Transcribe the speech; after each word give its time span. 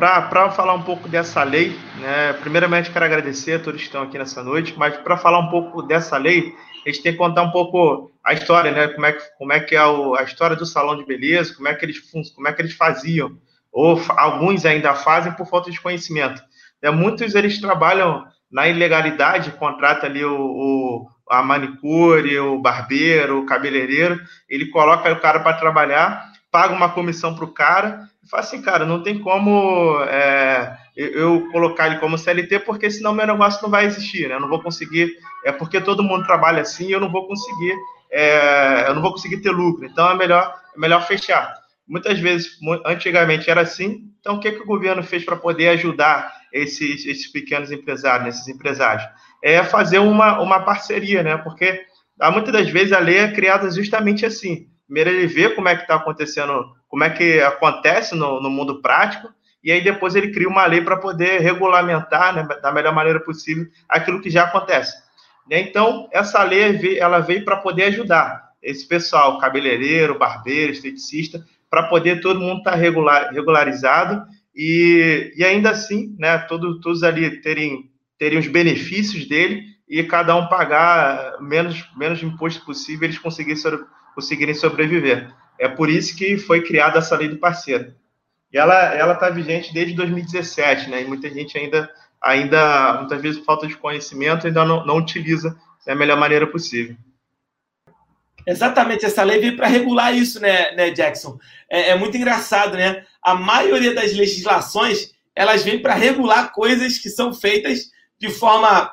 para 0.00 0.50
falar 0.50 0.72
um 0.72 0.82
pouco 0.82 1.06
dessa 1.06 1.42
lei, 1.42 1.78
né, 1.98 2.32
primeiramente 2.32 2.90
quero 2.90 3.04
agradecer 3.04 3.54
a 3.54 3.58
todos 3.58 3.82
que 3.82 3.86
estão 3.86 4.02
aqui 4.02 4.16
nessa 4.16 4.42
noite, 4.42 4.74
mas 4.78 4.96
para 4.96 5.18
falar 5.18 5.38
um 5.40 5.50
pouco 5.50 5.82
dessa 5.82 6.16
lei, 6.16 6.54
a 6.86 6.88
gente 6.88 7.02
tem 7.02 7.12
que 7.12 7.18
contar 7.18 7.42
um 7.42 7.50
pouco 7.50 8.10
a 8.24 8.32
história, 8.32 8.72
né, 8.72 8.88
como 8.88 9.04
é 9.04 9.12
que, 9.12 9.22
como 9.36 9.52
é, 9.52 9.60
que 9.60 9.76
é 9.76 9.78
a 9.78 10.22
história 10.22 10.56
do 10.56 10.64
salão 10.64 10.96
de 10.96 11.04
beleza, 11.04 11.54
como 11.54 11.68
é 11.68 11.74
que 11.74 11.84
eles, 11.84 11.98
como 12.34 12.48
é 12.48 12.52
que 12.54 12.62
eles 12.62 12.72
faziam, 12.72 13.36
ou 13.70 14.00
alguns 14.16 14.64
ainda 14.64 14.94
fazem 14.94 15.32
por 15.32 15.46
falta 15.46 15.70
de 15.70 15.78
conhecimento. 15.78 16.42
É, 16.80 16.90
muitos 16.90 17.34
eles 17.34 17.60
trabalham 17.60 18.24
na 18.50 18.66
ilegalidade, 18.68 19.52
contrata 19.52 20.06
ali 20.06 20.24
o, 20.24 20.34
o 20.34 21.06
a 21.28 21.42
manicure, 21.42 22.38
o 22.38 22.58
barbeiro, 22.58 23.40
o 23.40 23.46
cabeleireiro, 23.46 24.18
ele 24.48 24.66
coloca 24.70 25.12
o 25.12 25.20
cara 25.20 25.40
para 25.40 25.58
trabalhar, 25.58 26.24
paga 26.50 26.74
uma 26.74 26.88
comissão 26.88 27.36
para 27.36 27.44
o 27.44 27.52
cara 27.52 28.09
fala 28.30 28.42
assim, 28.42 28.62
cara, 28.62 28.86
não 28.86 29.02
tem 29.02 29.18
como 29.18 30.00
é, 30.04 30.76
eu 30.96 31.48
colocar 31.50 31.88
ele 31.88 31.98
como 31.98 32.16
CLT, 32.16 32.60
porque 32.60 32.90
senão 32.90 33.12
meu 33.12 33.26
negócio 33.26 33.62
não 33.62 33.70
vai 33.70 33.86
existir, 33.86 34.28
né? 34.28 34.36
Eu 34.36 34.40
não 34.40 34.48
vou 34.48 34.62
conseguir, 34.62 35.12
é 35.44 35.50
porque 35.50 35.80
todo 35.80 36.02
mundo 36.02 36.24
trabalha 36.24 36.62
assim 36.62 36.90
eu 36.90 37.00
não 37.00 37.10
vou 37.10 37.26
conseguir, 37.26 37.74
é, 38.10 38.84
eu 38.88 38.94
não 38.94 39.02
vou 39.02 39.12
conseguir 39.12 39.38
ter 39.38 39.50
lucro. 39.50 39.84
Então 39.84 40.10
é 40.10 40.14
melhor, 40.14 40.54
é 40.74 40.78
melhor 40.78 41.06
fechar. 41.06 41.54
Muitas 41.86 42.20
vezes, 42.20 42.52
antigamente 42.86 43.50
era 43.50 43.62
assim, 43.62 44.10
então 44.20 44.36
o 44.36 44.40
que, 44.40 44.52
que 44.52 44.62
o 44.62 44.66
governo 44.66 45.02
fez 45.02 45.24
para 45.24 45.34
poder 45.34 45.70
ajudar 45.70 46.32
esses, 46.52 47.04
esses 47.04 47.32
pequenos 47.32 47.72
empresários, 47.72 48.36
esses 48.36 48.48
empresários? 48.48 49.04
É 49.42 49.64
fazer 49.64 49.98
uma, 49.98 50.40
uma 50.40 50.60
parceria, 50.60 51.22
né? 51.24 51.36
Porque 51.38 51.84
muitas 52.32 52.52
das 52.52 52.68
vezes 52.68 52.92
a 52.92 53.00
lei 53.00 53.18
é 53.18 53.32
criada 53.32 53.68
justamente 53.70 54.24
assim. 54.24 54.68
Primeiro 54.86 55.10
ele 55.10 55.26
vê 55.26 55.50
como 55.50 55.68
é 55.68 55.74
que 55.74 55.82
está 55.82 55.96
acontecendo, 55.96 56.74
como 56.90 57.04
é 57.04 57.08
que 57.08 57.40
acontece 57.40 58.16
no, 58.16 58.42
no, 58.42 58.50
mundo 58.50 58.82
prático, 58.82 59.32
e 59.62 59.70
aí 59.70 59.82
depois 59.82 60.16
ele 60.16 60.32
cria 60.32 60.48
uma 60.48 60.66
lei 60.66 60.82
para 60.82 60.96
poder 60.96 61.40
regulamentar 61.40 62.34
né, 62.34 62.46
da 62.60 62.72
melhor 62.72 62.92
maneira 62.92 63.20
possível 63.20 63.66
aquilo 63.88 64.20
que 64.20 64.28
já 64.28 64.44
acontece. 64.44 64.94
Então, 65.48 66.08
essa 66.12 66.42
lei 66.42 66.98
ela 66.98 67.20
veio 67.20 67.44
para 67.44 67.56
poder 67.56 67.84
ajudar 67.84 68.50
esse 68.62 68.86
pessoal, 68.86 69.38
cabeleireiro, 69.38 70.18
barbeiro, 70.18 70.72
esteticista, 70.72 71.44
para 71.70 71.84
poder 71.84 72.20
todo 72.20 72.40
mundo 72.40 72.58
estar 72.58 72.72
tá 72.72 72.76
regular, 72.76 73.32
regularizado 73.32 74.26
e, 74.54 75.32
e 75.36 75.44
ainda 75.44 75.70
assim, 75.70 76.14
né, 76.18 76.38
todos 76.38 77.02
ali 77.02 77.40
terem, 77.40 77.88
terem 78.18 78.38
os 78.38 78.48
benefícios 78.48 79.26
dele 79.26 79.64
e 79.88 80.02
cada 80.02 80.34
um 80.36 80.48
pagar 80.48 81.40
menos, 81.40 81.88
menos 81.96 82.22
imposto 82.22 82.64
possível, 82.64 83.04
eles 83.06 83.18
conseguirem, 83.18 83.62
conseguirem 84.14 84.54
sobreviver. 84.54 85.32
É 85.60 85.68
por 85.68 85.90
isso 85.90 86.16
que 86.16 86.38
foi 86.38 86.62
criada 86.62 86.98
essa 86.98 87.14
lei 87.14 87.28
do 87.28 87.36
parceiro. 87.36 87.94
E 88.50 88.56
ela 88.56 89.12
está 89.12 89.28
vigente 89.28 89.74
desde 89.74 89.94
2017, 89.94 90.88
né? 90.88 91.02
E 91.02 91.04
muita 91.04 91.28
gente 91.28 91.56
ainda, 91.58 91.88
ainda 92.20 92.94
muitas 92.94 93.20
vezes, 93.20 93.44
falta 93.44 93.66
de 93.66 93.76
conhecimento, 93.76 94.46
ainda 94.46 94.64
não, 94.64 94.86
não 94.86 94.96
utiliza 94.96 95.54
da 95.86 95.94
melhor 95.94 96.18
maneira 96.18 96.46
possível. 96.46 96.96
Exatamente, 98.46 99.04
essa 99.04 99.22
lei 99.22 99.38
veio 99.38 99.54
para 99.54 99.66
regular 99.66 100.16
isso, 100.16 100.40
né, 100.40 100.72
né 100.72 100.90
Jackson? 100.90 101.38
É, 101.68 101.90
é, 101.90 101.94
muito 101.94 102.16
engraçado, 102.16 102.74
né? 102.74 103.04
A 103.22 103.34
maioria 103.34 103.94
das 103.94 104.14
legislações 104.14 105.12
elas 105.36 105.62
vêm 105.62 105.80
para 105.80 105.94
regular 105.94 106.52
coisas 106.52 106.98
que 106.98 107.10
são 107.10 107.32
feitas 107.34 107.90
de 108.18 108.30
forma 108.30 108.92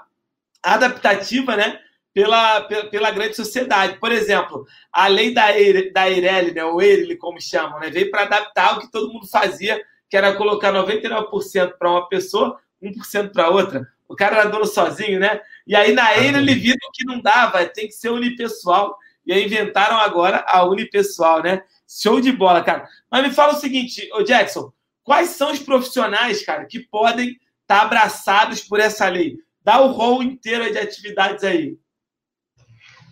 adaptativa, 0.61 1.55
né? 1.55 1.79
Pela, 2.17 2.61
pela, 2.61 2.85
pela, 2.85 3.11
grande 3.11 3.35
sociedade. 3.35 3.99
Por 3.99 4.11
exemplo, 4.11 4.65
a 4.91 5.07
lei 5.07 5.31
da, 5.35 5.49
da 5.93 6.09
Eireli, 6.09 6.51
né, 6.51 6.63
o 6.63 6.81
Eireli, 6.81 7.15
como 7.15 7.39
chamam, 7.39 7.79
né, 7.79 7.91
veio 7.91 8.09
para 8.09 8.23
adaptar 8.23 8.75
o 8.75 8.79
que 8.79 8.91
todo 8.91 9.13
mundo 9.13 9.28
fazia, 9.28 9.79
que 10.09 10.17
era 10.17 10.33
colocar 10.33 10.73
99% 10.73 11.73
para 11.77 11.91
uma 11.91 12.09
pessoa, 12.09 12.59
1% 12.81 13.31
para 13.31 13.50
outra. 13.50 13.88
O 14.07 14.16
cara 14.16 14.38
era 14.38 14.50
dono 14.50 14.66
sozinho, 14.66 15.19
né? 15.19 15.39
E 15.67 15.75
aí 15.75 15.94
na 15.94 16.17
Eireli 16.17 16.56
viram 16.56 16.89
que 16.91 17.06
não 17.06 17.22
dava, 17.22 17.63
tem 17.67 17.85
que 17.85 17.94
ser 17.94 18.09
unipessoal. 18.09 18.97
E 19.23 19.31
aí 19.31 19.45
inventaram 19.45 19.97
agora 19.97 20.44
a 20.47 20.66
unipessoal, 20.66 21.44
né? 21.44 21.61
Show 21.88 22.19
de 22.19 22.31
bola, 22.31 22.63
cara. 22.63 22.88
Mas 23.11 23.27
me 23.27 23.31
fala 23.31 23.53
o 23.53 23.59
seguinte, 23.59 24.09
ô 24.11 24.23
Jackson, 24.23 24.73
quais 25.03 25.29
são 25.29 25.51
os 25.51 25.59
profissionais, 25.59 26.44
cara, 26.44 26.66
que 26.66 26.79
podem 26.79 27.27
estar 27.29 27.41
tá 27.67 27.81
abraçados 27.81 28.61
por 28.61 28.79
essa 28.79 29.07
lei? 29.07 29.35
Dá 29.63 29.79
o 29.81 29.91
rol 29.91 30.23
inteiro 30.23 30.72
de 30.72 30.79
atividades 30.79 31.44
aí. 31.44 31.77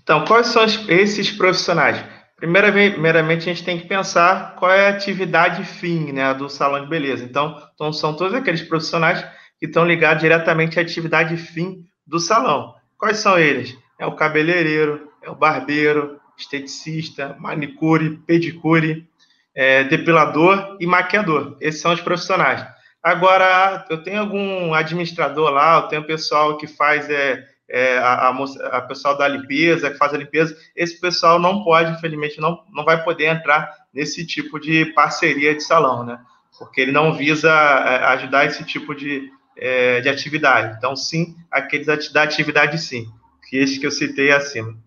Então, 0.05 0.23
quais 0.23 0.47
são 0.47 0.63
esses 0.87 1.31
profissionais? 1.31 1.97
Primeiramente, 2.37 3.49
a 3.49 3.53
gente 3.53 3.63
tem 3.63 3.79
que 3.79 3.87
pensar 3.87 4.55
qual 4.55 4.71
é 4.71 4.85
a 4.85 4.91
atividade 4.91 5.63
fim 5.63 6.11
né, 6.11 6.31
do 6.35 6.47
salão 6.47 6.83
de 6.83 6.87
beleza. 6.87 7.25
Então, 7.25 7.59
então, 7.73 7.91
são 7.91 8.15
todos 8.15 8.35
aqueles 8.35 8.61
profissionais 8.61 9.25
que 9.59 9.65
estão 9.65 9.83
ligados 9.83 10.21
diretamente 10.21 10.77
à 10.77 10.83
atividade 10.83 11.35
fim 11.37 11.83
do 12.05 12.19
salão. 12.19 12.75
Quais 12.99 13.17
são 13.17 13.39
eles? 13.39 13.75
É 13.99 14.05
o 14.05 14.15
cabeleireiro, 14.15 15.11
é 15.23 15.29
o 15.31 15.35
barbeiro, 15.35 16.19
esteticista, 16.37 17.35
manicure, 17.39 18.17
pedicure, 18.27 19.09
é, 19.55 19.85
depilador 19.85 20.77
e 20.79 20.85
maquiador. 20.85 21.57
Esses 21.59 21.81
são 21.81 21.91
os 21.91 22.01
profissionais. 22.01 22.63
Agora, 23.01 23.83
eu 23.89 24.03
tenho 24.03 24.19
algum 24.19 24.71
administrador 24.71 25.49
lá, 25.49 25.77
eu 25.77 25.87
tenho 25.87 26.05
pessoal 26.05 26.57
que 26.57 26.67
faz 26.67 27.09
é, 27.09 27.43
é, 27.69 27.97
a, 27.97 28.29
a, 28.29 28.77
a, 28.77 28.81
pessoal 28.81 29.17
da 29.17 29.27
limpeza, 29.27 29.89
que 29.89 29.97
faz 29.97 30.13
a 30.13 30.17
limpeza. 30.17 30.55
Esse 30.75 30.99
pessoal 30.99 31.39
não 31.39 31.63
pode, 31.63 31.91
infelizmente, 31.91 32.39
não, 32.39 32.63
não 32.71 32.85
vai 32.85 33.03
poder 33.03 33.25
entrar 33.25 33.73
nesse 33.93 34.25
tipo 34.25 34.59
de 34.59 34.85
parceria 34.87 35.55
de 35.55 35.63
salão, 35.63 36.05
né? 36.05 36.19
Porque 36.57 36.81
ele 36.81 36.91
não 36.91 37.13
visa 37.13 37.49
é, 37.51 38.05
ajudar 38.05 38.45
esse 38.45 38.63
tipo 38.63 38.93
de, 38.93 39.31
é, 39.57 40.01
de 40.01 40.09
atividade. 40.09 40.75
Então, 40.77 40.95
sim, 40.95 41.35
aqueles 41.51 41.87
da 42.11 42.23
atividade, 42.23 42.77
sim, 42.77 43.07
que 43.49 43.57
esse 43.57 43.79
que 43.79 43.85
eu 43.85 43.91
citei 43.91 44.31
acima. 44.31 44.77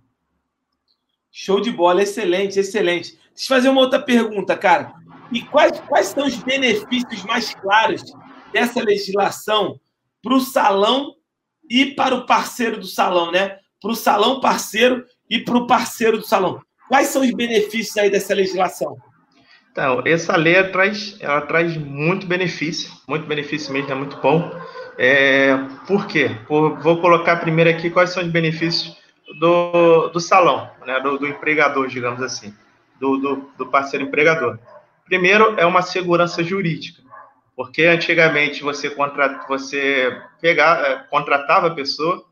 Show 1.31 1.61
de 1.61 1.71
bola, 1.71 2.03
excelente, 2.03 2.59
excelente. 2.59 3.19
Deixa 3.35 3.53
eu 3.53 3.57
fazer 3.57 3.69
uma 3.69 3.81
outra 3.81 4.01
pergunta, 4.01 4.57
cara. 4.57 4.93
E 5.31 5.43
quais, 5.43 5.79
quais 5.81 6.09
são 6.09 6.27
os 6.27 6.37
benefícios 6.37 7.23
mais 7.25 7.55
claros 7.55 8.03
dessa 8.53 8.83
legislação 8.83 9.79
para 10.23 10.35
o 10.35 10.41
salão 10.41 11.18
e 11.69 11.87
para 11.87 12.15
o 12.15 12.27
parceiro 12.27 12.79
do 12.79 12.87
salão, 12.87 13.31
né? 13.31 13.59
Para 13.81 13.91
o 13.91 13.97
salão 13.97 14.41
parceiro 14.41 15.05
e 15.29 15.39
para 15.39 15.57
o 15.57 15.67
parceiro 15.67 16.19
do 16.19 16.25
salão. 16.25 16.61
Quais 16.89 17.09
são 17.09 17.23
os 17.23 17.31
benefícios 17.33 17.97
aí 17.97 18.11
dessa 18.11 18.35
legislação? 18.35 18.97
Então, 19.71 20.03
essa 20.05 20.37
lei 20.37 20.63
traz, 20.71 21.17
ela 21.21 21.43
traz 21.43 21.77
muito 21.77 22.27
benefício, 22.27 22.91
muito 23.07 23.27
benefício 23.27 23.73
mesmo, 23.73 23.93
é 23.93 23.95
muito 23.95 24.17
bom. 24.17 24.51
É, 24.99 25.57
por 25.87 26.07
quê? 26.07 26.37
Por, 26.49 26.81
vou 26.81 27.01
colocar 27.01 27.37
primeiro 27.37 27.71
aqui 27.71 27.89
quais 27.89 28.11
são 28.11 28.23
os 28.25 28.29
benefícios 28.29 28.97
do, 29.39 30.09
do 30.09 30.19
salão, 30.19 30.69
né, 30.85 30.99
do, 31.01 31.19
do 31.19 31.29
empregador, 31.29 31.87
digamos 31.87 32.23
assim, 32.23 32.53
do, 32.99 33.19
do, 33.19 33.51
do 33.57 33.67
parceiro 33.67 34.07
empregador. 34.07 34.59
Primeiro, 35.05 35.55
é 35.57 35.65
uma 35.65 35.83
segurança 35.83 36.43
jurídica, 36.43 37.03
porque 37.59 37.87
antigamente 37.87 38.63
você, 38.63 38.89
contra, 38.89 39.45
você 39.49 40.17
pegar, 40.41 40.81
é, 40.81 40.97
contratava 41.11 41.67
a 41.67 41.75
pessoa, 41.75 42.25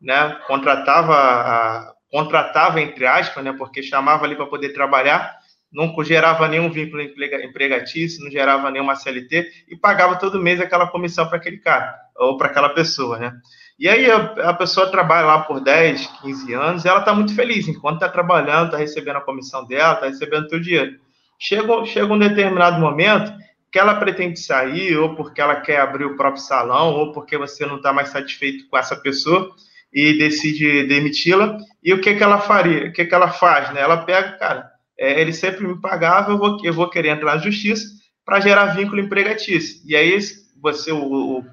né, 0.00 0.38
contratava, 0.46 1.92
contratava 2.12 2.80
entre 2.80 3.04
aspas, 3.04 3.42
né, 3.42 3.52
porque 3.52 3.82
chamava 3.82 4.24
ali 4.24 4.36
para 4.36 4.46
poder 4.46 4.68
trabalhar, 4.68 5.36
não 5.72 5.92
gerava 6.04 6.46
nenhum 6.46 6.70
vínculo 6.70 7.02
empregatício, 7.02 8.22
não 8.22 8.30
gerava 8.30 8.70
nenhuma 8.70 8.94
CLT 8.94 9.50
e 9.68 9.74
pagava 9.74 10.14
todo 10.14 10.40
mês 10.40 10.60
aquela 10.60 10.86
comissão 10.86 11.26
para 11.26 11.38
aquele 11.38 11.58
cara 11.58 11.98
ou 12.16 12.36
para 12.36 12.46
aquela 12.46 12.68
pessoa, 12.68 13.18
né? 13.18 13.32
E 13.80 13.88
aí 13.88 14.08
a, 14.08 14.54
pessoa 14.54 14.92
trabalha 14.92 15.26
lá 15.26 15.40
por 15.40 15.58
10, 15.58 16.06
15 16.22 16.54
anos 16.54 16.86
ela 16.86 17.00
está 17.00 17.12
muito 17.12 17.34
feliz. 17.34 17.66
Enquanto 17.66 17.96
está 17.96 18.08
trabalhando, 18.08 18.66
está 18.66 18.78
recebendo 18.78 19.16
a 19.16 19.22
comissão 19.22 19.66
dela, 19.66 19.94
está 19.94 20.06
recebendo 20.06 20.52
o 20.52 20.60
dinheiro. 20.60 21.00
Chega, 21.36 21.84
chega 21.84 22.12
um 22.12 22.18
determinado 22.18 22.80
momento 22.80 23.32
que 23.70 23.78
ela 23.78 23.96
pretende 23.96 24.40
sair, 24.40 24.96
ou 24.96 25.14
porque 25.14 25.40
ela 25.40 25.56
quer 25.60 25.80
abrir 25.80 26.04
o 26.04 26.16
próprio 26.16 26.42
salão, 26.42 26.94
ou 26.94 27.12
porque 27.12 27.36
você 27.36 27.66
não 27.66 27.76
está 27.76 27.92
mais 27.92 28.08
satisfeito 28.08 28.68
com 28.68 28.78
essa 28.78 28.96
pessoa 28.96 29.54
e 29.92 30.14
decide 30.14 30.84
demiti-la. 30.84 31.58
E 31.82 31.92
o 31.92 32.00
que, 32.00 32.14
que 32.14 32.22
ela 32.22 32.40
faria? 32.40 32.88
O 32.88 32.92
que, 32.92 33.04
que 33.04 33.14
ela 33.14 33.30
faz? 33.30 33.72
Né? 33.72 33.80
Ela 33.80 33.98
pega, 33.98 34.32
cara, 34.32 34.70
é, 34.98 35.20
ele 35.20 35.32
sempre 35.32 35.66
me 35.66 35.80
pagava, 35.80 36.32
eu 36.32 36.38
vou, 36.38 36.58
eu 36.62 36.72
vou 36.72 36.88
querer 36.88 37.10
entrar 37.10 37.36
na 37.36 37.42
justiça 37.42 37.86
para 38.24 38.40
gerar 38.40 38.74
vínculo 38.76 39.00
empregatício. 39.00 39.80
E 39.84 39.94
aí 39.94 40.18
você, 40.60 40.90
o, 40.90 40.98
o, 40.98 41.44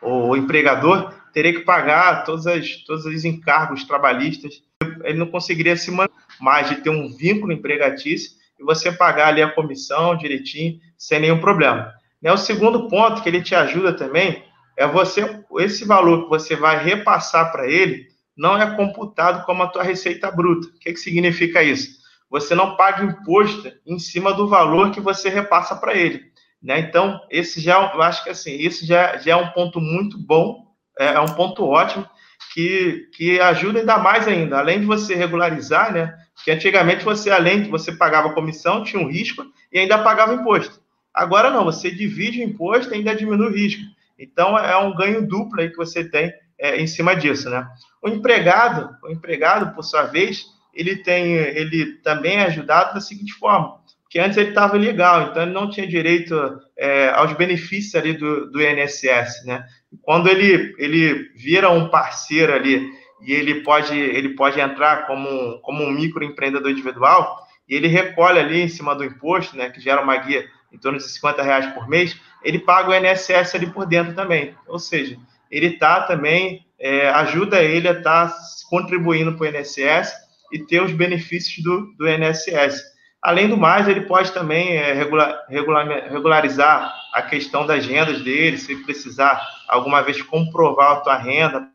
o, 0.00 0.28
o 0.30 0.36
empregador, 0.36 1.12
teria 1.32 1.52
que 1.52 1.60
pagar 1.60 2.24
todos, 2.24 2.46
as, 2.46 2.76
todos 2.84 3.06
os 3.06 3.24
encargos 3.24 3.84
trabalhistas. 3.84 4.62
Ele 5.04 5.18
não 5.18 5.26
conseguiria 5.26 5.76
se 5.76 5.90
manter 5.90 6.12
mais 6.40 6.68
de 6.68 6.76
ter 6.76 6.90
um 6.90 7.08
vínculo 7.16 7.52
empregatício 7.52 8.41
e 8.62 8.64
você 8.64 8.92
pagar 8.92 9.28
ali 9.28 9.42
a 9.42 9.50
comissão 9.50 10.16
direitinho, 10.16 10.78
sem 10.96 11.20
nenhum 11.20 11.40
problema. 11.40 11.92
Né, 12.22 12.32
o 12.32 12.36
segundo 12.36 12.88
ponto 12.88 13.20
que 13.20 13.28
ele 13.28 13.42
te 13.42 13.54
ajuda 13.54 13.92
também 13.92 14.44
é 14.76 14.86
você, 14.86 15.42
esse 15.58 15.84
valor 15.84 16.24
que 16.24 16.30
você 16.30 16.54
vai 16.54 16.82
repassar 16.82 17.50
para 17.50 17.68
ele 17.68 18.06
não 18.36 18.56
é 18.56 18.74
computado 18.74 19.44
como 19.44 19.62
a 19.62 19.66
tua 19.66 19.82
receita 19.82 20.30
bruta. 20.30 20.68
O 20.68 20.78
que, 20.78 20.92
que 20.92 20.98
significa 20.98 21.62
isso? 21.62 22.00
Você 22.30 22.54
não 22.54 22.76
paga 22.76 23.04
imposto 23.04 23.70
em 23.86 23.98
cima 23.98 24.32
do 24.32 24.48
valor 24.48 24.90
que 24.90 25.00
você 25.00 25.28
repassa 25.28 25.74
para 25.76 25.94
ele. 25.94 26.22
Né? 26.62 26.78
Então, 26.78 27.20
esse 27.30 27.60
já, 27.60 27.92
eu 27.92 28.00
acho 28.00 28.22
que 28.22 28.30
assim, 28.30 28.56
isso 28.56 28.86
já, 28.86 29.18
já 29.18 29.32
é 29.32 29.36
um 29.36 29.48
ponto 29.48 29.80
muito 29.80 30.16
bom, 30.16 30.64
é, 30.98 31.08
é 31.08 31.20
um 31.20 31.34
ponto 31.34 31.64
ótimo, 31.64 32.08
que, 32.54 33.08
que 33.14 33.40
ajuda 33.40 33.80
ainda 33.80 33.98
mais 33.98 34.28
ainda, 34.28 34.58
além 34.58 34.80
de 34.80 34.86
você 34.86 35.14
regularizar, 35.14 35.92
né? 35.92 36.14
Que 36.44 36.50
antigamente 36.50 37.04
você, 37.04 37.30
além 37.30 37.62
de 37.62 37.70
você 37.70 37.92
pagava 37.92 38.32
comissão, 38.32 38.82
tinha 38.82 39.02
um 39.02 39.10
risco 39.10 39.44
e 39.72 39.78
ainda 39.78 40.02
pagava 40.02 40.34
imposto. 40.34 40.80
Agora 41.14 41.50
não, 41.50 41.64
você 41.64 41.90
divide 41.90 42.40
o 42.40 42.44
imposto 42.44 42.92
e 42.92 42.96
ainda 42.96 43.14
diminui 43.14 43.48
o 43.48 43.54
risco. 43.54 43.82
Então 44.18 44.58
é 44.58 44.76
um 44.76 44.94
ganho 44.94 45.26
duplo 45.26 45.60
aí 45.60 45.70
que 45.70 45.76
você 45.76 46.04
tem 46.04 46.32
é, 46.58 46.80
em 46.80 46.86
cima 46.86 47.14
disso, 47.14 47.50
né? 47.50 47.66
O 48.00 48.08
empregado, 48.08 48.96
o 49.02 49.10
empregado, 49.10 49.74
por 49.74 49.82
sua 49.82 50.04
vez, 50.04 50.44
ele 50.72 50.96
tem, 50.96 51.34
ele 51.34 51.96
também 51.96 52.36
é 52.36 52.44
ajudado 52.44 52.94
da 52.94 53.00
seguinte 53.00 53.32
forma: 53.34 53.80
que 54.08 54.18
antes 54.18 54.36
ele 54.36 54.50
estava 54.50 54.76
legal, 54.76 55.22
então 55.22 55.42
ele 55.42 55.52
não 55.52 55.68
tinha 55.70 55.86
direito 55.86 56.34
é, 56.76 57.10
aos 57.10 57.32
benefícios 57.32 57.94
ali 57.94 58.12
do, 58.12 58.50
do 58.50 58.62
INSS, 58.62 59.44
né? 59.44 59.64
Quando 60.00 60.28
ele, 60.28 60.74
ele 60.78 61.30
vira 61.34 61.70
um 61.70 61.88
parceiro 61.88 62.52
ali 62.52 62.90
e 63.22 63.32
ele 63.32 63.62
pode, 63.62 63.96
ele 63.96 64.30
pode 64.30 64.60
entrar 64.60 65.06
como, 65.06 65.58
como 65.60 65.84
um 65.84 65.90
microempreendedor 65.90 66.70
individual 66.70 67.46
e 67.68 67.74
ele 67.74 67.86
recolhe 67.86 68.38
ali 68.38 68.60
em 68.62 68.68
cima 68.68 68.94
do 68.94 69.04
imposto, 69.04 69.56
né, 69.56 69.70
que 69.70 69.80
gera 69.80 70.02
uma 70.02 70.16
guia 70.16 70.46
em 70.72 70.78
torno 70.78 70.98
de 70.98 71.04
50 71.04 71.42
reais 71.42 71.66
por 71.74 71.88
mês, 71.88 72.18
ele 72.42 72.58
paga 72.58 72.90
o 72.90 72.94
INSS 72.94 73.54
ali 73.54 73.66
por 73.66 73.86
dentro 73.86 74.14
também. 74.14 74.54
Ou 74.66 74.78
seja, 74.78 75.16
ele 75.50 75.66
está 75.66 76.00
também, 76.02 76.66
é, 76.78 77.08
ajuda 77.10 77.62
ele 77.62 77.88
a 77.88 77.92
estar 77.92 78.28
tá 78.28 78.36
contribuindo 78.68 79.34
para 79.34 79.44
o 79.44 79.46
INSS 79.46 80.12
e 80.50 80.58
ter 80.58 80.82
os 80.82 80.92
benefícios 80.92 81.62
do, 81.62 81.94
do 81.96 82.08
INSS. 82.08 82.82
Além 83.22 83.48
do 83.48 83.56
mais, 83.56 83.86
ele 83.86 84.00
pode 84.02 84.32
também 84.32 84.76
é, 84.76 84.92
regular, 84.92 85.44
regular, 85.48 85.86
regularizar 86.10 86.92
a 87.12 87.22
questão 87.22 87.66
das 87.66 87.86
rendas 87.86 88.20
dele, 88.22 88.58
se 88.58 88.74
precisar 88.82 89.40
alguma 89.68 90.02
vez 90.02 90.20
comprovar 90.22 90.92
a 90.92 91.00
tua 91.00 91.16
renda 91.16 91.71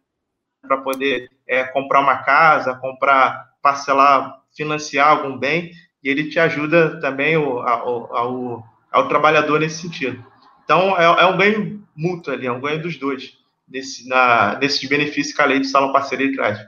para 0.62 0.78
poder 0.78 1.30
é, 1.48 1.64
comprar 1.64 2.02
uma 2.02 2.18
casa, 2.18 2.76
comprar, 2.76 3.54
parcelar, 3.62 4.42
financiar 4.56 5.10
algum 5.10 5.38
bem, 5.38 5.72
e 6.04 6.10
ele 6.10 6.30
te 6.30 6.40
ajuda 6.40 7.00
também 7.00 7.38
o, 7.38 7.60
ao, 7.60 8.16
ao, 8.16 8.64
ao 8.92 9.08
trabalhador 9.08 9.60
nesse 9.60 9.82
sentido. 9.82 10.24
Então, 10.64 10.98
é, 11.00 11.04
é, 11.04 11.26
um 11.26 11.38
ganho 11.38 11.84
mútuo 11.96 12.34
ali, 12.34 12.48
é 12.48 12.52
um 12.52 12.62
ganho 12.62 12.82
dos 12.82 12.98
dois, 12.98 13.38
nesse, 13.68 14.08
na, 14.08 14.58
nesses 14.60 14.88
benefícios 14.88 15.36
que 15.36 15.42
a 15.42 15.46
lei 15.46 15.60
do 15.60 15.66
salão 15.66 15.94
parceria 15.94 16.34
traz. 16.34 16.60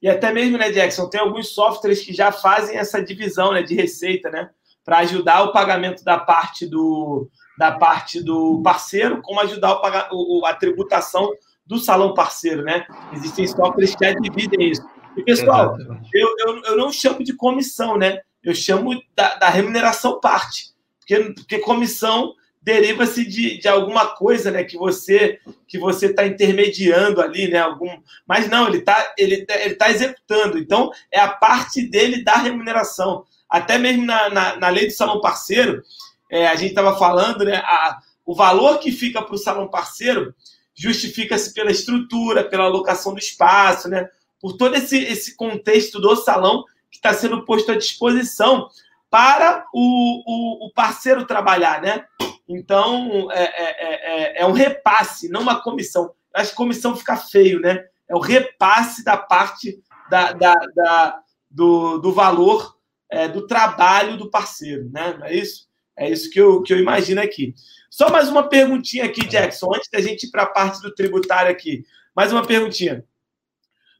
E 0.00 0.08
até 0.08 0.32
mesmo, 0.32 0.58
né, 0.58 0.70
Jackson, 0.72 1.08
tem 1.08 1.20
alguns 1.20 1.54
softwares 1.54 2.04
que 2.04 2.12
já 2.12 2.32
fazem 2.32 2.76
essa 2.76 3.00
divisão 3.00 3.52
né, 3.52 3.62
de 3.62 3.74
receita, 3.74 4.28
né? 4.30 4.50
Para 4.84 4.98
ajudar 4.98 5.44
o 5.44 5.52
pagamento 5.52 6.02
da 6.02 6.18
parte 6.18 6.66
do, 6.66 7.30
da 7.56 7.70
parte 7.70 8.20
do 8.20 8.60
parceiro, 8.64 9.22
como 9.22 9.38
ajudar 9.40 9.80
o, 10.10 10.44
a 10.44 10.54
tributação 10.54 11.30
do 11.66 11.78
salão 11.78 12.14
parceiro, 12.14 12.62
né? 12.62 12.86
Existem 13.12 13.46
softwares 13.46 13.94
que 13.94 14.04
já 14.04 14.12
dividem 14.14 14.70
isso. 14.70 14.82
E, 15.16 15.22
pessoal, 15.22 15.76
eu, 16.12 16.34
eu, 16.38 16.62
eu, 16.64 16.76
não 16.76 16.90
chamo 16.90 17.22
de 17.22 17.34
comissão, 17.34 17.96
né? 17.96 18.20
Eu 18.42 18.54
chamo 18.54 19.00
da, 19.14 19.34
da 19.36 19.48
remuneração 19.48 20.20
parte. 20.20 20.72
Porque, 20.98 21.32
porque 21.34 21.58
comissão 21.58 22.34
deriva-se 22.62 23.24
de, 23.24 23.58
de 23.58 23.68
alguma 23.68 24.06
coisa, 24.06 24.50
né, 24.50 24.62
que 24.62 24.76
você 24.76 25.40
que 25.66 25.78
você 25.78 26.06
está 26.06 26.24
intermediando 26.24 27.20
ali, 27.20 27.48
né, 27.48 27.58
algum, 27.58 27.90
mas 28.24 28.48
não, 28.48 28.68
ele 28.68 28.78
está 28.78 29.14
ele, 29.18 29.44
tá, 29.44 29.60
ele 29.60 29.74
tá 29.74 29.90
executando. 29.90 30.58
Então 30.58 30.90
é 31.10 31.18
a 31.18 31.28
parte 31.28 31.82
dele 31.82 32.22
da 32.22 32.36
remuneração. 32.36 33.24
Até 33.48 33.78
mesmo 33.78 34.06
na, 34.06 34.30
na, 34.30 34.56
na 34.56 34.68
lei 34.68 34.86
do 34.86 34.92
salão 34.92 35.20
parceiro, 35.20 35.82
é, 36.30 36.46
a 36.46 36.54
gente 36.54 36.70
estava 36.70 36.96
falando, 36.98 37.44
né, 37.44 37.56
a, 37.56 37.98
o 38.24 38.34
valor 38.34 38.78
que 38.78 38.92
fica 38.92 39.20
para 39.20 39.34
o 39.34 39.38
salão 39.38 39.68
parceiro 39.68 40.34
justifica-se 40.74 41.52
pela 41.52 41.70
estrutura, 41.70 42.44
pela 42.44 42.64
alocação 42.64 43.12
do 43.12 43.18
espaço, 43.18 43.88
né, 43.88 44.08
por 44.40 44.56
todo 44.56 44.74
esse, 44.74 44.98
esse 44.98 45.36
contexto 45.36 46.00
do 46.00 46.16
salão 46.16 46.64
que 46.90 46.96
está 46.96 47.12
sendo 47.14 47.44
posto 47.44 47.72
à 47.72 47.76
disposição 47.76 48.68
para 49.08 49.66
o, 49.72 50.22
o, 50.26 50.66
o 50.66 50.72
parceiro 50.72 51.26
trabalhar, 51.26 51.82
né? 51.82 52.04
Então, 52.48 53.30
é, 53.30 53.42
é, 53.42 54.38
é, 54.38 54.42
é 54.42 54.46
um 54.46 54.52
repasse, 54.52 55.28
não 55.28 55.42
uma 55.42 55.62
comissão. 55.62 56.12
Acho 56.34 56.50
que 56.50 56.56
comissão 56.56 56.96
fica 56.96 57.16
feio, 57.16 57.60
né? 57.60 57.84
É 58.08 58.16
o 58.16 58.20
repasse 58.20 59.04
da 59.04 59.16
parte 59.16 59.82
da, 60.10 60.32
da, 60.32 60.54
da 60.74 61.22
do, 61.50 61.98
do 61.98 62.12
valor 62.12 62.76
é, 63.10 63.28
do 63.28 63.46
trabalho 63.46 64.16
do 64.16 64.30
parceiro, 64.30 64.88
né? 64.90 65.14
Não 65.18 65.26
é 65.26 65.34
isso? 65.34 65.68
É 65.96 66.10
isso 66.10 66.30
que 66.30 66.40
eu, 66.40 66.62
que 66.62 66.72
eu 66.72 66.78
imagino 66.78 67.20
aqui. 67.20 67.54
Só 67.90 68.10
mais 68.10 68.28
uma 68.28 68.48
perguntinha 68.48 69.04
aqui, 69.04 69.26
Jackson, 69.26 69.74
antes 69.74 69.90
da 69.90 70.00
gente 70.00 70.24
ir 70.24 70.30
para 70.30 70.44
a 70.44 70.46
parte 70.46 70.80
do 70.80 70.94
tributário 70.94 71.50
aqui. 71.50 71.84
Mais 72.16 72.32
uma 72.32 72.46
perguntinha. 72.46 73.04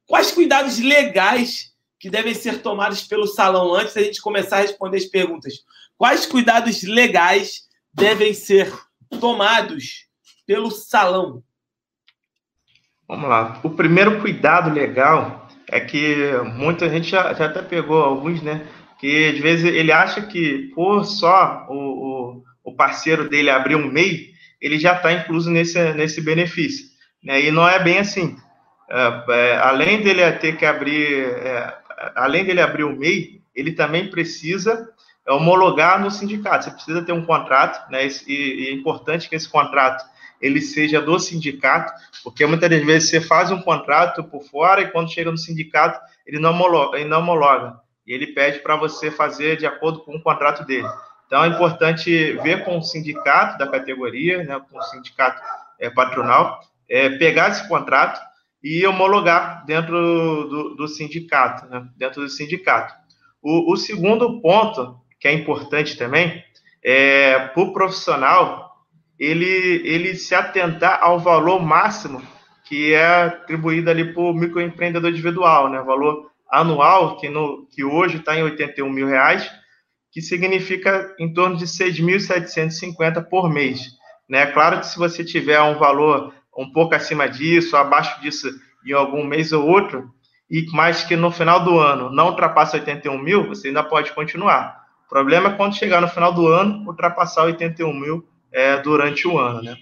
Quais 0.06 0.30
cuidados 0.30 0.78
legais 0.78 1.72
que 1.98 2.10
devem 2.10 2.34
ser 2.34 2.62
tomados 2.62 3.02
pelo 3.02 3.26
salão 3.26 3.74
antes 3.74 3.94
da 3.94 4.02
gente 4.02 4.20
começar 4.20 4.58
a 4.58 4.62
responder 4.62 4.96
as 4.96 5.04
perguntas? 5.04 5.64
Quais 5.96 6.26
cuidados 6.26 6.82
legais 6.82 7.68
devem 7.92 8.34
ser 8.34 8.72
tomados 9.20 10.06
pelo 10.46 10.70
salão? 10.70 11.42
Vamos 13.06 13.28
lá. 13.28 13.60
O 13.62 13.70
primeiro 13.70 14.20
cuidado 14.20 14.72
legal 14.72 15.48
é 15.68 15.80
que 15.80 16.32
muita 16.54 16.88
gente 16.88 17.10
já, 17.10 17.32
já 17.34 17.46
até 17.46 17.62
pegou 17.62 18.02
alguns, 18.02 18.42
né? 18.42 18.66
Que 19.02 19.30
às 19.30 19.38
vezes 19.40 19.64
ele 19.64 19.90
acha 19.90 20.22
que 20.22 20.70
por 20.76 21.04
só 21.04 21.66
o, 21.68 21.74
o, 21.74 22.44
o 22.70 22.76
parceiro 22.76 23.28
dele 23.28 23.50
abrir 23.50 23.74
um 23.74 23.90
MEI, 23.90 24.30
ele 24.60 24.78
já 24.78 24.94
está 24.94 25.12
incluso 25.12 25.50
nesse, 25.50 25.92
nesse 25.94 26.20
benefício. 26.20 26.86
Né? 27.20 27.46
E 27.46 27.50
não 27.50 27.68
é 27.68 27.82
bem 27.82 27.98
assim. 27.98 28.36
É, 28.88 29.24
é, 29.28 29.56
além 29.56 30.02
dele 30.02 30.30
ter 30.34 30.56
que 30.56 30.64
abrir, 30.64 31.24
é, 31.24 31.74
além 32.14 32.44
dele 32.44 32.60
abrir 32.60 32.84
o 32.84 32.96
MEI, 32.96 33.42
ele 33.52 33.72
também 33.72 34.08
precisa 34.08 34.88
homologar 35.26 36.00
no 36.00 36.08
sindicato. 36.08 36.66
Você 36.66 36.70
precisa 36.70 37.02
ter 37.02 37.12
um 37.12 37.26
contrato, 37.26 37.90
né? 37.90 38.06
E, 38.06 38.22
e, 38.28 38.68
é 38.68 38.72
importante 38.72 39.28
que 39.28 39.34
esse 39.34 39.48
contrato 39.48 40.04
ele 40.40 40.60
seja 40.60 41.00
do 41.00 41.18
sindicato, 41.18 41.92
porque 42.22 42.46
muitas 42.46 42.70
das 42.70 42.84
vezes 42.84 43.10
você 43.10 43.20
faz 43.20 43.50
um 43.50 43.60
contrato 43.60 44.22
por 44.22 44.44
fora 44.44 44.80
e 44.80 44.90
quando 44.92 45.12
chega 45.12 45.30
no 45.30 45.38
sindicato 45.38 45.98
ele 46.24 46.38
não 46.38 46.50
homologa, 46.50 46.98
ele 46.98 47.08
não 47.08 47.18
homologa 47.18 47.81
e 48.06 48.12
ele 48.12 48.28
pede 48.28 48.60
para 48.60 48.76
você 48.76 49.10
fazer 49.10 49.56
de 49.56 49.66
acordo 49.66 50.00
com 50.00 50.16
o 50.16 50.22
contrato 50.22 50.64
dele. 50.64 50.88
Então 51.26 51.44
é 51.44 51.48
importante 51.48 52.32
ver 52.42 52.64
com 52.64 52.78
o 52.78 52.82
sindicato 52.82 53.56
da 53.58 53.66
categoria, 53.66 54.42
né, 54.44 54.60
com 54.70 54.78
o 54.78 54.82
sindicato 54.82 55.40
é, 55.80 55.88
patronal, 55.88 56.60
é, 56.88 57.10
pegar 57.10 57.50
esse 57.50 57.66
contrato 57.68 58.20
e 58.62 58.86
homologar 58.86 59.64
dentro 59.64 59.96
do, 60.48 60.74
do 60.76 60.88
sindicato, 60.88 61.66
né, 61.66 61.86
dentro 61.96 62.22
do 62.22 62.28
sindicato. 62.28 62.94
O, 63.42 63.72
o 63.72 63.76
segundo 63.76 64.40
ponto 64.40 65.00
que 65.22 65.28
é 65.28 65.32
importante 65.32 65.96
também, 65.96 66.44
é, 66.84 67.38
para 67.38 67.62
o 67.62 67.72
profissional, 67.72 68.72
ele, 69.16 69.80
ele 69.84 70.16
se 70.16 70.34
atentar 70.34 70.98
ao 71.00 71.20
valor 71.20 71.62
máximo 71.62 72.20
que 72.64 72.92
é 72.92 73.24
atribuído 73.24 73.88
ali 73.88 74.12
para 74.12 74.20
o 74.20 74.32
microempreendedor 74.32 75.10
individual, 75.10 75.68
né? 75.68 75.80
Valor 75.82 76.31
anual, 76.52 77.16
que, 77.16 77.28
no, 77.28 77.66
que 77.70 77.82
hoje 77.82 78.18
está 78.18 78.36
em 78.36 78.42
81 78.42 78.88
mil 78.90 79.06
reais, 79.06 79.50
que 80.10 80.20
significa 80.20 81.14
em 81.18 81.32
torno 81.32 81.56
de 81.56 81.64
6.750 81.64 83.24
por 83.24 83.48
mês. 83.48 83.92
Né? 84.28 84.46
Claro 84.46 84.80
que 84.80 84.86
se 84.86 84.98
você 84.98 85.24
tiver 85.24 85.60
um 85.62 85.78
valor 85.78 86.34
um 86.56 86.70
pouco 86.70 86.94
acima 86.94 87.28
disso, 87.28 87.76
abaixo 87.76 88.20
disso 88.20 88.50
em 88.86 88.92
algum 88.92 89.24
mês 89.24 89.52
ou 89.52 89.66
outro, 89.66 90.10
e 90.50 90.66
mais 90.72 91.02
que 91.02 91.16
no 91.16 91.30
final 91.30 91.64
do 91.64 91.78
ano 91.78 92.10
não 92.10 92.26
ultrapassa 92.26 92.76
81 92.76 93.16
mil, 93.18 93.48
você 93.48 93.68
ainda 93.68 93.82
pode 93.82 94.12
continuar 94.12 94.82
problema 95.12 95.50
é 95.50 95.52
quando 95.52 95.76
chegar 95.76 96.00
no 96.00 96.08
final 96.08 96.32
do 96.32 96.48
ano, 96.48 96.88
ultrapassar 96.88 97.44
81 97.44 97.92
mil 97.92 98.26
é, 98.50 98.78
durante 98.78 99.28
o 99.28 99.38
ano, 99.38 99.62
né? 99.62 99.76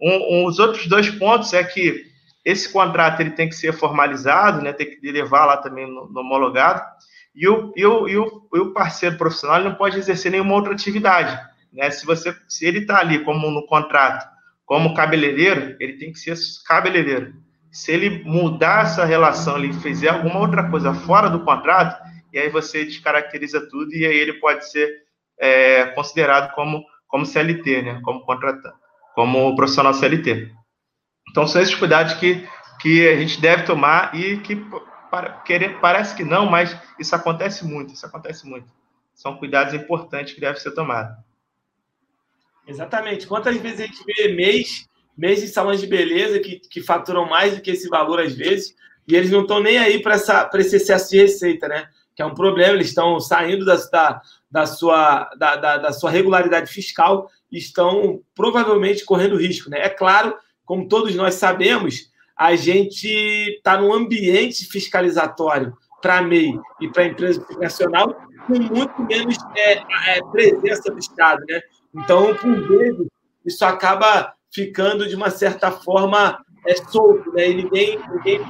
Um, 0.00 0.40
um, 0.40 0.44
os 0.46 0.58
outros 0.58 0.88
dois 0.88 1.08
pontos 1.08 1.52
é 1.52 1.62
que 1.62 2.04
esse 2.44 2.72
contrato 2.72 3.20
ele 3.20 3.30
tem 3.30 3.48
que 3.48 3.54
ser 3.54 3.72
formalizado, 3.72 4.62
né? 4.62 4.72
Tem 4.72 4.98
que 4.98 5.12
levar 5.12 5.46
lá 5.46 5.56
também 5.56 5.86
no, 5.86 6.08
no 6.08 6.20
homologado. 6.20 6.82
E 7.34 7.48
o, 7.48 7.72
e, 7.76 7.86
o, 7.86 8.08
e, 8.08 8.16
o, 8.16 8.48
e 8.54 8.58
o 8.58 8.72
parceiro 8.72 9.16
profissional 9.16 9.62
não 9.62 9.74
pode 9.74 9.98
exercer 9.98 10.30
nenhuma 10.30 10.54
outra 10.54 10.72
atividade, 10.72 11.38
né? 11.72 11.90
Se 11.90 12.04
você, 12.04 12.34
se 12.48 12.66
ele 12.66 12.80
está 12.80 12.98
ali 12.98 13.24
como 13.24 13.50
no 13.50 13.64
contrato, 13.66 14.26
como 14.66 14.94
cabeleireiro, 14.94 15.76
ele 15.80 15.94
tem 15.94 16.12
que 16.12 16.18
ser 16.18 16.34
cabeleireiro. 16.66 17.34
Se 17.70 17.90
ele 17.90 18.22
mudar 18.24 18.82
essa 18.82 19.04
relação, 19.04 19.56
ele 19.56 19.72
fizer 19.72 20.10
alguma 20.10 20.38
outra 20.40 20.68
coisa 20.68 20.92
fora 20.92 21.30
do 21.30 21.44
contrato, 21.44 22.02
e 22.32 22.38
aí 22.38 22.48
você 22.48 22.84
descaracteriza 22.84 23.66
tudo 23.68 23.92
e 23.94 24.04
aí 24.04 24.16
ele 24.16 24.34
pode 24.34 24.70
ser 24.70 24.90
é, 25.38 25.86
considerado 25.86 26.54
como, 26.54 26.84
como 27.06 27.26
CLT, 27.26 27.82
né? 27.82 28.00
como 28.02 28.24
contratante, 28.24 28.76
como 29.14 29.54
profissional 29.56 29.94
CLT. 29.94 30.50
Então, 31.30 31.46
são 31.46 31.62
esses 31.62 31.74
cuidados 31.74 32.14
que, 32.14 32.46
que 32.80 33.08
a 33.08 33.16
gente 33.16 33.40
deve 33.40 33.64
tomar 33.64 34.14
e 34.14 34.38
que 34.38 34.56
querer, 35.44 35.80
parece 35.80 36.14
que 36.14 36.24
não, 36.24 36.46
mas 36.46 36.76
isso 36.98 37.14
acontece 37.14 37.64
muito, 37.64 37.92
isso 37.92 38.06
acontece 38.06 38.46
muito. 38.46 38.66
São 39.14 39.36
cuidados 39.36 39.74
importantes 39.74 40.34
que 40.34 40.40
devem 40.40 40.60
ser 40.60 40.72
tomados. 40.72 41.16
Exatamente. 42.66 43.26
Quantas 43.26 43.56
vezes 43.56 43.80
a 43.80 43.86
gente 43.86 44.02
vê 44.04 44.34
mês, 44.34 44.88
mês 45.16 45.40
de 45.40 45.48
salões 45.48 45.80
de 45.80 45.86
beleza 45.86 46.40
que, 46.40 46.58
que 46.58 46.80
faturam 46.80 47.28
mais 47.28 47.56
do 47.56 47.62
que 47.62 47.70
esse 47.70 47.88
valor 47.88 48.20
às 48.20 48.34
vezes, 48.34 48.74
e 49.06 49.16
eles 49.16 49.30
não 49.30 49.42
estão 49.42 49.60
nem 49.60 49.78
aí 49.78 50.00
para 50.00 50.14
esse 50.14 50.76
excesso 50.76 51.10
de 51.10 51.18
receita, 51.18 51.68
né? 51.68 51.88
Que 52.14 52.22
é 52.22 52.26
um 52.26 52.34
problema, 52.34 52.74
eles 52.74 52.88
estão 52.88 53.18
saindo 53.18 53.64
da, 53.64 53.76
da, 53.76 54.22
da 54.50 54.66
sua, 54.66 55.30
da, 55.36 55.56
da, 55.56 55.76
da, 55.78 55.92
sua 55.92 56.10
regularidade 56.10 56.70
fiscal 56.70 57.28
e 57.50 57.58
estão 57.58 58.20
provavelmente 58.34 59.04
correndo 59.04 59.36
risco, 59.36 59.68
né? 59.68 59.80
É 59.80 59.88
claro, 59.88 60.34
como 60.64 60.88
todos 60.88 61.14
nós 61.14 61.34
sabemos, 61.34 62.10
a 62.36 62.54
gente 62.56 63.06
está 63.06 63.80
num 63.80 63.92
ambiente 63.92 64.64
fiscalizatório 64.64 65.72
para 66.00 66.18
a 66.18 66.22
MEI 66.22 66.58
e 66.80 66.88
para 66.88 67.02
a 67.04 67.06
empresa 67.06 67.46
nacional 67.58 68.16
com 68.46 68.54
muito 68.54 69.02
menos 69.02 69.36
é, 69.56 69.74
é, 70.16 70.20
presença 70.30 70.90
do 70.90 70.98
Estado, 70.98 71.44
né? 71.48 71.60
Então, 71.94 72.34
por 72.34 72.68
vezes, 72.68 73.06
isso 73.44 73.64
acaba 73.64 74.34
ficando 74.52 75.08
de 75.08 75.14
uma 75.14 75.30
certa 75.30 75.70
forma 75.70 76.44
é, 76.66 76.74
solto, 76.74 77.32
né? 77.32 77.50
E 77.50 77.54
ninguém. 77.54 77.98
ninguém 78.10 78.40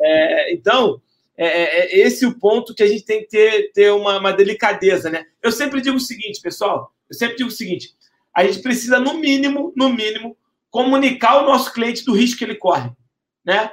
é, 0.00 0.52
então, 0.52 1.00
é, 1.36 1.46
é, 1.46 1.80
é, 1.80 2.06
esse 2.06 2.24
o 2.24 2.38
ponto 2.38 2.74
que 2.74 2.82
a 2.82 2.86
gente 2.86 3.04
tem 3.04 3.20
que 3.20 3.28
ter, 3.28 3.72
ter 3.72 3.90
uma, 3.92 4.18
uma 4.18 4.32
delicadeza, 4.32 5.10
né? 5.10 5.26
Eu 5.42 5.52
sempre 5.52 5.80
digo 5.80 5.96
o 5.96 6.00
seguinte, 6.00 6.40
pessoal, 6.40 6.92
eu 7.10 7.16
sempre 7.16 7.36
digo 7.36 7.48
o 7.48 7.52
seguinte: 7.52 7.94
a 8.36 8.44
gente 8.44 8.60
precisa, 8.60 9.00
no 9.00 9.14
mínimo, 9.14 9.72
no 9.74 9.88
mínimo, 9.88 10.36
comunicar 10.68 11.42
o 11.42 11.46
nosso 11.46 11.72
cliente 11.72 12.04
do 12.04 12.12
risco 12.12 12.36
que 12.36 12.44
ele 12.44 12.56
corre, 12.56 12.90
né? 13.42 13.72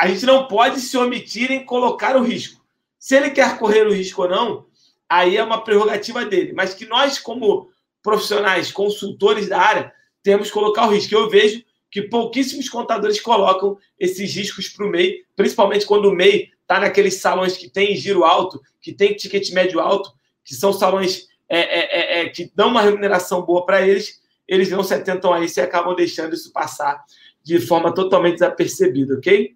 A 0.00 0.08
gente 0.08 0.24
não 0.24 0.48
pode 0.48 0.80
se 0.80 0.96
omitir 0.96 1.52
em 1.52 1.62
colocar 1.62 2.16
o 2.16 2.22
risco. 2.22 2.64
Se 2.98 3.14
ele 3.14 3.28
quer 3.28 3.58
correr 3.58 3.86
o 3.86 3.92
risco 3.92 4.22
ou 4.22 4.28
não, 4.28 4.66
aí 5.06 5.36
é 5.36 5.44
uma 5.44 5.62
prerrogativa 5.62 6.24
dele. 6.24 6.54
Mas 6.54 6.72
que 6.72 6.86
nós, 6.86 7.18
como 7.18 7.70
profissionais, 8.02 8.72
consultores 8.72 9.50
da 9.50 9.60
área, 9.60 9.92
temos 10.22 10.48
que 10.48 10.54
colocar 10.54 10.86
o 10.86 10.90
risco. 10.90 11.14
Eu 11.14 11.28
vejo 11.28 11.62
que 11.90 12.00
pouquíssimos 12.00 12.70
contadores 12.70 13.20
colocam 13.20 13.76
esses 14.00 14.34
riscos 14.34 14.70
para 14.70 14.86
o 14.86 14.88
MEI, 14.88 15.26
principalmente 15.36 15.84
quando 15.84 16.06
o 16.06 16.14
MEI 16.14 16.50
está 16.62 16.80
naqueles 16.80 17.20
salões 17.20 17.54
que 17.54 17.68
tem 17.68 17.94
giro 17.94 18.24
alto, 18.24 18.62
que 18.80 18.94
tem 18.94 19.14
ticket 19.14 19.50
médio 19.52 19.78
alto, 19.78 20.10
que 20.42 20.54
são 20.54 20.72
salões 20.72 21.28
é, 21.54 21.60
é, 21.60 22.20
é, 22.20 22.20
é 22.22 22.28
que 22.30 22.50
dão 22.56 22.68
uma 22.68 22.80
remuneração 22.80 23.42
boa 23.42 23.66
para 23.66 23.86
eles, 23.86 24.22
eles 24.48 24.70
não 24.70 24.82
se 24.82 24.94
atentam 24.94 25.34
a 25.34 25.40
isso 25.40 25.60
e 25.60 25.62
acabam 25.62 25.94
deixando 25.94 26.34
isso 26.34 26.50
passar 26.50 27.02
de 27.44 27.60
forma 27.60 27.92
totalmente 27.92 28.34
desapercebida, 28.34 29.14
ok? 29.14 29.50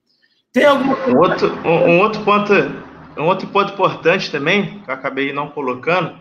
Tem 0.52 0.64
algum 0.64 0.92
um 1.10 1.18
outro, 1.18 1.52
um, 1.64 1.90
um 1.90 2.00
outro 2.00 2.22
ponto, 2.22 2.52
um 3.16 3.24
outro 3.24 3.46
ponto 3.48 3.72
importante 3.72 4.30
também 4.30 4.80
que 4.80 4.90
eu 4.90 4.94
acabei 4.94 5.32
não 5.32 5.48
colocando 5.48 6.18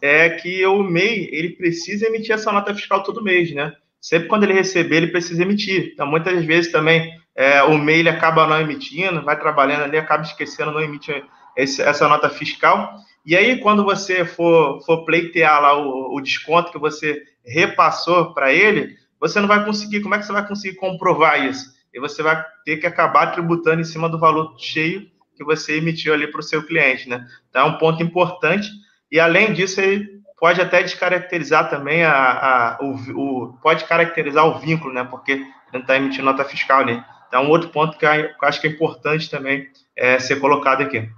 é 0.00 0.30
que 0.30 0.64
o 0.66 0.82
MEI 0.82 1.28
ele 1.30 1.50
precisa 1.50 2.06
emitir 2.06 2.34
essa 2.34 2.52
nota 2.52 2.74
fiscal 2.74 3.02
todo 3.02 3.22
mês, 3.22 3.52
né? 3.54 3.72
Sempre 4.00 4.28
quando 4.28 4.44
ele 4.44 4.52
receber, 4.52 4.96
ele 4.96 5.06
precisa 5.08 5.42
emitir. 5.42 5.90
Então, 5.92 6.06
muitas 6.06 6.44
vezes 6.44 6.72
também 6.72 7.12
é, 7.34 7.62
o 7.62 7.78
MEI 7.78 8.00
ele 8.00 8.08
acaba 8.08 8.46
não 8.46 8.60
emitindo, 8.60 9.22
vai 9.22 9.38
trabalhando 9.38 9.84
ali, 9.84 9.96
acaba 9.96 10.22
esquecendo, 10.22 10.72
não 10.72 10.80
emite 10.80 11.22
esse, 11.56 11.82
essa 11.82 12.08
nota 12.08 12.28
fiscal. 12.28 12.94
E 13.24 13.36
aí, 13.36 13.58
quando 13.60 13.84
você 13.84 14.24
for, 14.24 14.80
for 14.84 15.04
pleitear 15.04 15.60
lá 15.60 15.76
o, 15.76 16.14
o 16.14 16.20
desconto 16.20 16.72
que 16.72 16.78
você 16.78 17.22
repassou 17.44 18.34
para 18.34 18.52
ele, 18.52 18.96
você 19.20 19.40
não 19.40 19.48
vai 19.48 19.64
conseguir. 19.64 20.00
Como 20.00 20.14
é 20.14 20.18
que 20.18 20.26
você 20.26 20.32
vai 20.32 20.46
conseguir 20.46 20.76
comprovar 20.76 21.44
isso? 21.44 21.72
E 21.94 22.00
você 22.00 22.22
vai 22.22 22.44
ter 22.64 22.78
que 22.78 22.86
acabar 22.86 23.32
tributando 23.32 23.80
em 23.80 23.84
cima 23.84 24.08
do 24.08 24.18
valor 24.18 24.56
cheio 24.58 25.10
que 25.36 25.44
você 25.44 25.76
emitiu 25.76 26.12
ali 26.12 26.26
para 26.26 26.40
o 26.40 26.42
seu 26.42 26.64
cliente, 26.64 27.08
né? 27.08 27.26
Então, 27.48 27.62
é 27.62 27.70
um 27.70 27.78
ponto 27.78 28.02
importante. 28.02 28.68
E 29.10 29.18
além 29.18 29.52
disso, 29.52 29.80
ele 29.80 30.20
pode 30.38 30.60
até 30.60 30.82
descaracterizar 30.82 31.70
também 31.70 32.04
a, 32.04 32.12
a 32.12 32.78
o, 32.80 32.94
o, 33.16 33.58
pode 33.62 33.84
caracterizar 33.84 34.44
o 34.46 34.58
vínculo, 34.58 34.92
né? 34.92 35.04
Porque 35.04 35.44
não 35.72 35.80
está 35.80 35.96
emitindo 35.96 36.24
nota 36.24 36.44
fiscal 36.44 36.80
ali. 36.80 37.02
Então, 37.28 37.44
um 37.44 37.48
outro 37.48 37.70
ponto 37.70 37.96
que 37.96 38.04
eu 38.04 38.10
acho 38.42 38.60
que 38.60 38.66
é 38.66 38.70
importante 38.70 39.30
também 39.30 39.68
é 39.96 40.18
ser 40.18 40.36
colocado 40.36 40.82
aqui. 40.82 41.08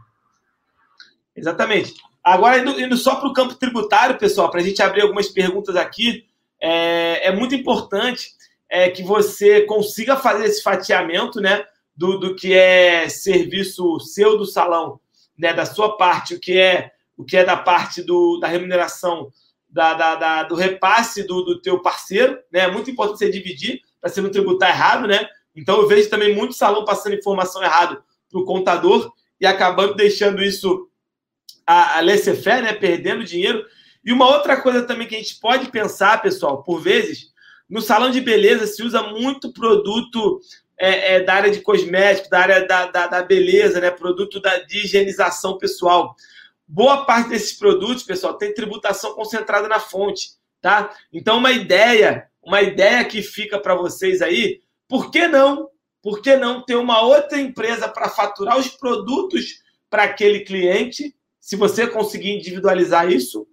Exatamente. 1.36 1.94
Agora, 2.22 2.58
indo, 2.58 2.80
indo 2.80 2.96
só 2.96 3.16
para 3.16 3.28
o 3.28 3.32
campo 3.32 3.54
tributário, 3.54 4.18
pessoal, 4.18 4.50
para 4.50 4.60
a 4.60 4.64
gente 4.64 4.82
abrir 4.82 5.02
algumas 5.02 5.28
perguntas 5.28 5.76
aqui, 5.76 6.26
é, 6.60 7.28
é 7.28 7.32
muito 7.32 7.54
importante 7.54 8.32
é, 8.68 8.88
que 8.88 9.02
você 9.02 9.62
consiga 9.62 10.16
fazer 10.16 10.46
esse 10.46 10.62
fatiamento 10.62 11.40
né, 11.40 11.64
do, 11.94 12.18
do 12.18 12.34
que 12.34 12.54
é 12.54 13.08
serviço 13.08 14.00
seu 14.00 14.38
do 14.38 14.46
salão, 14.46 14.98
né, 15.36 15.52
da 15.52 15.66
sua 15.66 15.96
parte, 15.96 16.34
o 16.34 16.40
que 16.40 16.58
é 16.58 16.92
o 17.16 17.24
que 17.24 17.36
é 17.36 17.44
da 17.44 17.56
parte 17.56 18.02
do, 18.02 18.38
da 18.40 18.48
remuneração 18.48 19.30
da, 19.70 19.94
da, 19.94 20.14
da, 20.14 20.42
do 20.44 20.54
repasse 20.54 21.24
do, 21.24 21.42
do 21.42 21.60
teu 21.60 21.80
parceiro, 21.80 22.38
né? 22.50 22.60
É 22.60 22.70
muito 22.70 22.90
importante 22.90 23.18
você 23.18 23.30
dividir 23.30 23.82
para 24.00 24.10
você 24.10 24.20
não 24.20 24.30
tributar 24.30 24.70
errado, 24.70 25.06
né? 25.06 25.28
Então 25.54 25.80
eu 25.80 25.86
vejo 25.86 26.10
também 26.10 26.34
muito 26.34 26.54
salão 26.54 26.84
passando 26.84 27.14
informação 27.14 27.62
errada 27.62 28.02
para 28.30 28.40
o 28.40 28.44
contador 28.44 29.12
e 29.40 29.46
acabando 29.46 29.94
deixando 29.94 30.42
isso 30.42 30.88
a, 31.66 31.98
a 31.98 32.00
laissez-faire, 32.00 32.62
né? 32.62 32.72
Perdendo 32.72 33.24
dinheiro. 33.24 33.64
E 34.04 34.12
uma 34.12 34.28
outra 34.28 34.60
coisa 34.60 34.82
também 34.82 35.06
que 35.06 35.14
a 35.14 35.18
gente 35.18 35.40
pode 35.40 35.70
pensar, 35.70 36.20
pessoal, 36.20 36.62
por 36.62 36.80
vezes, 36.80 37.32
no 37.68 37.80
salão 37.80 38.10
de 38.10 38.20
beleza 38.20 38.66
se 38.66 38.82
usa 38.82 39.02
muito 39.02 39.52
produto 39.52 40.40
é, 40.78 41.14
é, 41.14 41.20
da 41.20 41.34
área 41.34 41.50
de 41.50 41.60
cosméticos, 41.60 42.28
da 42.28 42.40
área 42.40 42.66
da, 42.66 42.86
da, 42.86 43.06
da 43.06 43.22
beleza, 43.22 43.80
né? 43.80 43.90
Produto 43.90 44.40
da, 44.40 44.58
de 44.58 44.84
higienização 44.84 45.56
pessoal. 45.58 46.14
Boa 46.66 47.04
parte 47.04 47.30
desses 47.30 47.52
produtos, 47.52 48.02
pessoal, 48.02 48.34
tem 48.34 48.54
tributação 48.54 49.14
concentrada 49.14 49.68
na 49.68 49.78
fonte, 49.78 50.30
tá? 50.60 50.94
Então, 51.12 51.38
uma 51.38 51.52
ideia, 51.52 52.26
uma 52.42 52.62
ideia 52.62 53.04
que 53.04 53.22
fica 53.22 53.58
para 53.58 53.74
vocês 53.74 54.22
aí, 54.22 54.60
por 54.88 55.10
que 55.10 55.28
não? 55.28 55.68
Por 56.02 56.20
que 56.20 56.36
não 56.36 56.62
ter 56.62 56.76
uma 56.76 57.00
outra 57.02 57.40
empresa 57.40 57.88
para 57.88 58.10
faturar 58.10 58.58
os 58.58 58.68
produtos 58.68 59.62
para 59.88 60.02
aquele 60.04 60.40
cliente? 60.40 61.14
Se 61.44 61.56
você 61.56 61.86
conseguir 61.86 62.30
individualizar 62.30 63.12
isso, 63.12 63.46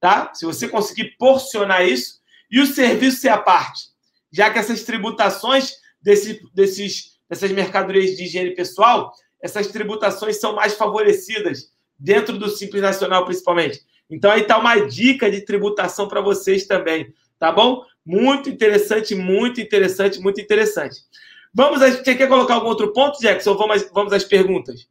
tá? 0.00 0.32
Se 0.32 0.46
você 0.46 0.66
conseguir 0.66 1.18
porcionar 1.18 1.86
isso 1.86 2.18
e 2.50 2.58
o 2.58 2.66
serviço 2.66 3.20
ser 3.20 3.28
a 3.28 3.36
parte, 3.36 3.90
já 4.32 4.50
que 4.50 4.58
essas 4.58 4.84
tributações 4.84 5.74
desse, 6.00 6.40
desses, 6.54 7.18
dessas 7.28 7.52
mercadorias 7.52 8.16
de 8.16 8.24
higiene 8.24 8.54
pessoal, 8.54 9.12
essas 9.38 9.66
tributações 9.66 10.40
são 10.40 10.54
mais 10.54 10.76
favorecidas 10.76 11.70
dentro 11.98 12.38
do 12.38 12.48
Simples 12.48 12.80
Nacional, 12.80 13.26
principalmente. 13.26 13.82
Então, 14.08 14.30
aí 14.30 14.40
está 14.40 14.56
uma 14.56 14.76
dica 14.86 15.30
de 15.30 15.42
tributação 15.42 16.08
para 16.08 16.22
vocês 16.22 16.66
também, 16.66 17.12
tá 17.38 17.52
bom? 17.52 17.84
Muito 18.02 18.48
interessante, 18.48 19.14
muito 19.14 19.60
interessante, 19.60 20.18
muito 20.20 20.40
interessante. 20.40 21.02
Vamos, 21.52 21.82
a, 21.82 21.90
você 21.90 22.14
quer 22.14 22.28
colocar 22.28 22.54
algum 22.54 22.68
outro 22.68 22.94
ponto, 22.94 23.20
Jackson, 23.20 23.50
ou 23.50 23.58
vamos, 23.58 23.86
vamos 23.92 24.14
às 24.14 24.24
perguntas? 24.24 24.88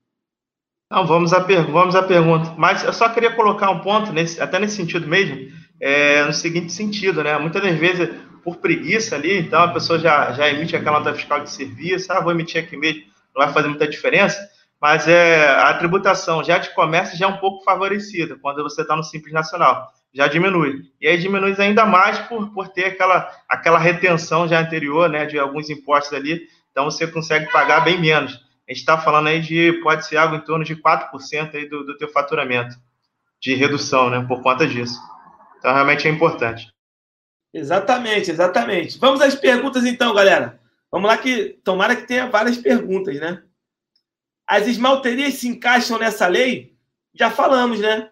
Não, 0.92 1.06
vamos 1.06 1.34
à, 1.34 1.42
per 1.42 1.70
vamos 1.72 1.96
à 1.96 2.04
pergunta. 2.04 2.54
Mas 2.58 2.84
eu 2.84 2.94
só 2.94 3.10
queria 3.10 3.32
colocar 3.32 3.70
um 3.72 3.80
ponto, 3.80 4.14
nesse, 4.14 4.42
até 4.42 4.60
nesse 4.60 4.76
sentido 4.76 5.08
mesmo, 5.08 5.52
é, 5.80 6.24
no 6.24 6.34
seguinte 6.34 6.72
sentido, 6.72 7.24
né? 7.24 7.38
Muitas 7.38 7.62
das 7.62 7.78
vezes, 7.78 8.10
por 8.44 8.58
preguiça 8.58 9.16
ali, 9.16 9.40
então 9.40 9.62
a 9.64 9.68
pessoa 9.70 9.98
já, 9.98 10.32
já 10.34 10.48
emite 10.50 10.76
aquela 10.76 11.00
nota 11.00 11.14
fiscal 11.14 11.40
de 11.42 11.50
serviço, 11.50 12.12
ah, 12.14 12.20
vou 12.20 12.32
emitir 12.32 12.64
aqui 12.64 12.78
mesmo, 12.78 13.02
não 13.36 13.44
vai 13.44 13.52
fazer 13.52 13.68
muita 13.68 13.88
diferença 13.88 14.40
mas 14.86 15.08
é, 15.08 15.48
a 15.48 15.74
tributação 15.74 16.44
já 16.44 16.58
de 16.58 16.70
comércio 16.76 17.18
já 17.18 17.26
é 17.26 17.30
um 17.30 17.38
pouco 17.38 17.64
favorecida 17.64 18.38
quando 18.40 18.62
você 18.62 18.82
está 18.82 18.96
no 18.96 19.04
Simples 19.04 19.34
Nacional, 19.34 19.92
já 20.14 20.28
diminui. 20.28 20.84
E 21.02 21.08
aí 21.08 21.18
diminui 21.18 21.56
ainda 21.58 21.86
mais 21.86 22.20
por, 22.20 22.54
por 22.54 22.68
ter 22.68 22.86
aquela, 22.86 23.32
aquela 23.50 23.80
retenção 23.80 24.48
já 24.48 24.60
anterior, 24.60 25.10
né, 25.10 25.26
de 25.26 25.40
alguns 25.40 25.70
impostos 25.72 26.14
ali, 26.14 26.42
então 26.72 26.86
você 26.86 27.08
consegue 27.08 27.52
pagar 27.52 27.82
bem 27.82 28.00
menos. 28.00 28.40
A 28.68 28.74
gente 28.74 28.80
está 28.80 28.98
falando 28.98 29.28
aí 29.28 29.42
de, 29.42 29.74
pode 29.84 30.06
ser 30.08 30.18
algo 30.18 30.36
em 30.36 30.42
torno 30.42 30.66
de 30.66 30.76
4% 30.76 31.54
aí 31.54 31.70
do, 31.70 31.86
do 31.86 31.98
teu 31.98 32.08
faturamento, 32.12 32.76
de 33.40 33.54
redução, 33.54 34.10
né, 34.10 34.26
por 34.28 34.42
conta 34.42 34.68
disso. 34.68 35.00
Então, 35.58 35.74
realmente 35.74 36.08
é 36.08 36.12
importante. 36.12 36.68
Exatamente, 37.54 38.32
exatamente. 38.32 39.00
Vamos 39.00 39.22
às 39.22 39.36
perguntas 39.36 39.86
então, 39.86 40.14
galera. 40.14 40.60
Vamos 40.92 41.08
lá 41.08 41.18
que 41.18 41.60
tomara 41.64 41.96
que 41.96 42.08
tenha 42.08 42.28
várias 42.28 42.58
perguntas, 42.58 43.20
né? 43.20 43.44
As 44.48 44.68
esmalterias 44.68 45.36
se 45.36 45.48
encaixam 45.48 45.98
nessa 45.98 46.28
lei? 46.28 46.76
Já 47.14 47.32
falamos, 47.32 47.80
né? 47.80 48.10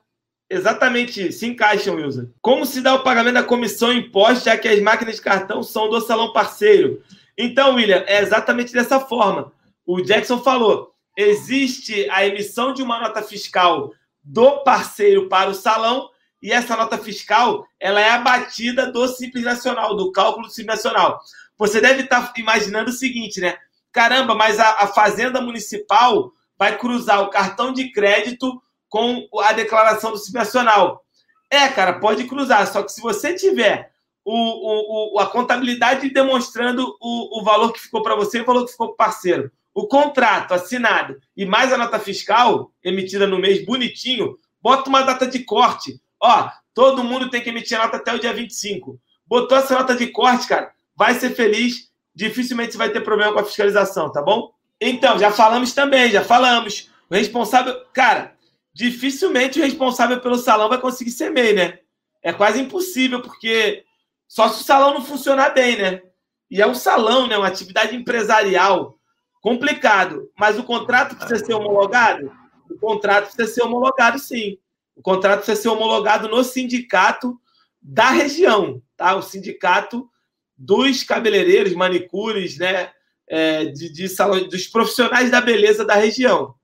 Exatamente, 0.49 1.31
se 1.31 1.47
encaixam, 1.47 1.95
Wilson. 1.95 2.29
Como 2.41 2.65
se 2.65 2.81
dá 2.81 2.93
o 2.93 3.03
pagamento 3.03 3.35
da 3.35 3.43
comissão 3.43 3.91
imposta, 3.91 4.51
já 4.51 4.57
que 4.57 4.67
as 4.67 4.81
máquinas 4.81 5.15
de 5.15 5.21
cartão 5.21 5.63
são 5.63 5.89
do 5.89 5.99
salão 6.01 6.31
parceiro? 6.31 7.01
Então, 7.37 7.75
William, 7.75 8.03
é 8.07 8.21
exatamente 8.21 8.71
dessa 8.71 8.99
forma. 8.99 9.51
O 9.85 10.01
Jackson 10.01 10.39
falou: 10.41 10.93
existe 11.17 12.09
a 12.09 12.25
emissão 12.25 12.73
de 12.73 12.81
uma 12.81 12.99
nota 12.99 13.21
fiscal 13.21 13.91
do 14.23 14.63
parceiro 14.63 15.27
para 15.27 15.49
o 15.49 15.55
salão 15.55 16.09
e 16.41 16.51
essa 16.51 16.75
nota 16.75 16.97
fiscal 16.97 17.65
ela 17.79 17.99
é 17.99 18.09
abatida 18.09 18.91
do 18.91 19.07
Simples 19.07 19.43
Nacional, 19.43 19.95
do 19.95 20.11
cálculo 20.11 20.47
do 20.47 20.53
Simples 20.53 20.77
Nacional. 20.77 21.19
Você 21.57 21.79
deve 21.79 22.03
estar 22.03 22.33
imaginando 22.37 22.89
o 22.89 22.93
seguinte, 22.93 23.39
né? 23.39 23.57
caramba, 23.93 24.33
mas 24.33 24.59
a, 24.59 24.71
a 24.71 24.87
Fazenda 24.87 25.39
Municipal 25.39 26.33
vai 26.57 26.77
cruzar 26.77 27.21
o 27.21 27.29
cartão 27.29 27.71
de 27.71 27.91
crédito 27.91 28.61
com 28.89 29.27
a 29.39 29.53
declaração 29.53 30.11
do 30.11 30.17
Simples 30.17 30.45
Nacional. 30.45 31.05
É, 31.49 31.69
cara, 31.69 31.99
pode 31.99 32.25
cruzar. 32.25 32.65
Só 32.67 32.81
que 32.81 32.91
se 32.91 32.99
você 32.99 33.35
tiver 33.35 33.91
o, 34.25 35.15
o, 35.15 35.19
a 35.19 35.27
contabilidade 35.27 36.09
demonstrando 36.09 36.97
o, 36.99 37.39
o 37.39 37.43
valor 37.43 37.71
que 37.71 37.79
ficou 37.79 38.01
para 38.01 38.15
você 38.15 38.39
e 38.39 38.41
o 38.41 38.45
valor 38.45 38.65
que 38.65 38.71
ficou 38.71 38.87
para 38.87 38.93
o 38.93 38.97
parceiro, 38.97 39.51
o 39.73 39.87
contrato 39.87 40.53
assinado 40.53 41.19
e 41.35 41.45
mais 41.45 41.73
a 41.73 41.77
nota 41.77 41.99
fiscal 41.99 42.71
emitida 42.83 43.25
no 43.25 43.39
mês 43.39 43.65
bonitinho, 43.65 44.37
bota 44.61 44.89
uma 44.89 45.01
data 45.01 45.25
de 45.25 45.39
corte. 45.39 45.99
Ó, 46.21 46.49
todo 46.73 47.03
mundo 47.03 47.29
tem 47.29 47.41
que 47.41 47.49
emitir 47.49 47.79
a 47.79 47.83
nota 47.83 47.97
até 47.97 48.13
o 48.13 48.19
dia 48.19 48.33
25. 48.33 48.99
Botou 49.25 49.57
essa 49.57 49.73
nota 49.73 49.95
de 49.95 50.07
corte, 50.07 50.47
cara, 50.47 50.71
vai 50.95 51.15
ser 51.15 51.31
feliz. 51.31 51.91
Dificilmente 52.15 52.77
vai 52.77 52.89
ter 52.89 53.01
problema 53.01 53.33
com 53.33 53.39
a 53.39 53.45
fiscalização, 53.45 54.11
tá 54.11 54.21
bom? 54.21 54.53
Então, 54.79 55.17
já 55.17 55.31
falamos 55.31 55.73
também, 55.73 56.11
já 56.11 56.23
falamos. 56.23 56.91
O 57.09 57.15
responsável, 57.15 57.85
cara, 57.91 58.35
dificilmente 58.73 59.59
o 59.59 59.63
responsável 59.63 60.19
pelo 60.19 60.37
salão 60.37 60.69
vai 60.69 60.79
conseguir 60.79 61.11
ser 61.11 61.31
MEI, 61.31 61.53
né? 61.53 61.79
É 62.21 62.31
quase 62.31 62.61
impossível, 62.61 63.21
porque 63.21 63.83
só 64.27 64.47
se 64.49 64.61
o 64.61 64.65
salão 64.65 64.93
não 64.93 65.03
funcionar 65.03 65.51
bem, 65.53 65.77
né? 65.77 66.01
E 66.49 66.61
é 66.61 66.67
um 66.67 66.75
salão, 66.75 67.27
né? 67.27 67.37
Uma 67.37 67.47
atividade 67.47 67.95
empresarial. 67.95 68.97
Complicado. 69.43 70.31
Mas 70.39 70.57
o 70.57 70.63
contrato 70.63 71.17
precisa 71.17 71.45
ser 71.45 71.53
homologado? 71.53 72.31
O 72.69 72.77
contrato 72.77 73.25
precisa 73.25 73.53
ser 73.53 73.61
homologado, 73.61 74.17
sim. 74.17 74.57
O 74.95 75.01
contrato 75.01 75.39
precisa 75.39 75.63
ser 75.63 75.67
homologado 75.67 76.29
no 76.29 76.41
sindicato 76.45 77.37
da 77.81 78.09
região, 78.09 78.81
tá? 78.95 79.13
O 79.15 79.21
sindicato 79.21 80.09
dos 80.55 81.03
cabeleireiros, 81.03 81.73
manicures, 81.73 82.57
né? 82.57 82.91
É, 83.27 83.65
de, 83.65 83.91
de 83.91 84.07
salão, 84.07 84.47
dos 84.47 84.67
profissionais 84.67 85.29
da 85.29 85.41
beleza 85.41 85.83
da 85.83 85.95
região. 85.95 86.55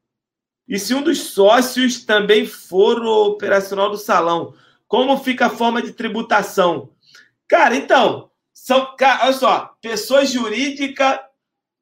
E 0.66 0.80
se 0.80 0.94
um 0.94 1.02
dos 1.02 1.20
sócios 1.20 2.06
também 2.06 2.46
for 2.46 3.02
o 3.02 3.26
operacional 3.28 3.90
do 3.90 3.98
salão, 3.98 4.54
como 4.88 5.18
fica 5.18 5.48
a 5.48 5.50
forma 5.50 5.82
de 5.82 5.92
tributação? 5.92 6.92
Cara, 7.46 7.76
então, 7.76 8.32
são, 8.54 8.96
olha 9.22 9.34
só, 9.34 9.76
pessoa 9.82 10.26
jurídica, 10.26 11.29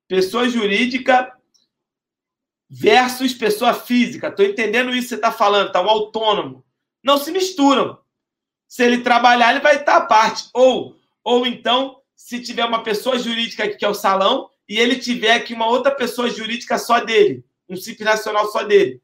pessoa 0.07 0.47
jurídica 0.47 1.33
versus 2.69 3.33
pessoa 3.33 3.73
física. 3.73 4.27
Estou 4.27 4.45
entendendo 4.45 4.91
isso 4.91 5.03
que 5.03 5.09
você 5.09 5.15
está 5.15 5.31
falando, 5.31 5.71
tá 5.71 5.81
um 5.81 5.89
autônomo. 5.89 6.63
Não 7.03 7.17
se 7.17 7.31
misturam. 7.31 7.99
Se 8.67 8.83
ele 8.83 8.99
trabalhar, 8.99 9.51
ele 9.51 9.61
vai 9.61 9.77
estar 9.77 9.97
à 9.97 10.05
parte. 10.05 10.49
Ou, 10.53 10.97
ou 11.23 11.47
então, 11.47 12.01
se 12.15 12.41
tiver 12.41 12.65
uma 12.65 12.83
pessoa 12.83 13.17
jurídica 13.17 13.63
aqui, 13.63 13.77
que 13.77 13.85
é 13.85 13.89
o 13.89 13.93
salão, 13.93 14.49
e 14.67 14.77
ele 14.77 14.97
tiver 14.97 15.33
aqui 15.33 15.53
uma 15.53 15.67
outra 15.67 15.91
pessoa 15.93 16.29
jurídica 16.29 16.77
só 16.77 16.99
dele, 16.99 17.45
um 17.69 17.75
simples 17.75 18.05
nacional 18.05 18.51
só 18.51 18.63
dele. 18.63 19.01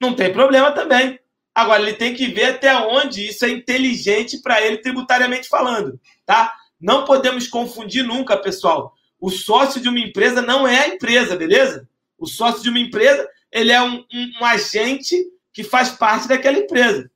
Não 0.00 0.14
tem 0.14 0.32
problema 0.32 0.72
também. 0.72 1.18
Agora, 1.54 1.82
ele 1.82 1.94
tem 1.94 2.14
que 2.14 2.26
ver 2.26 2.44
até 2.44 2.74
onde 2.76 3.26
isso 3.28 3.44
é 3.44 3.50
inteligente 3.50 4.40
para 4.40 4.60
ele 4.60 4.78
tributariamente 4.78 5.48
falando, 5.48 6.00
tá? 6.24 6.54
Não 6.80 7.04
podemos 7.04 7.48
confundir 7.48 8.04
nunca, 8.04 8.36
pessoal. 8.36 8.94
O 9.20 9.30
sócio 9.30 9.80
de 9.80 9.88
uma 9.88 9.98
empresa 9.98 10.40
não 10.40 10.66
é 10.66 10.84
a 10.84 10.88
empresa, 10.88 11.36
beleza? 11.36 11.88
O 12.16 12.26
sócio 12.26 12.62
de 12.62 12.68
uma 12.68 12.78
empresa, 12.78 13.28
ele 13.50 13.72
é 13.72 13.82
um, 13.82 14.04
um, 14.12 14.32
um 14.40 14.44
agente 14.44 15.16
que 15.52 15.64
faz 15.64 15.90
parte 15.90 16.28
daquela 16.28 16.58
empresa, 16.58 17.10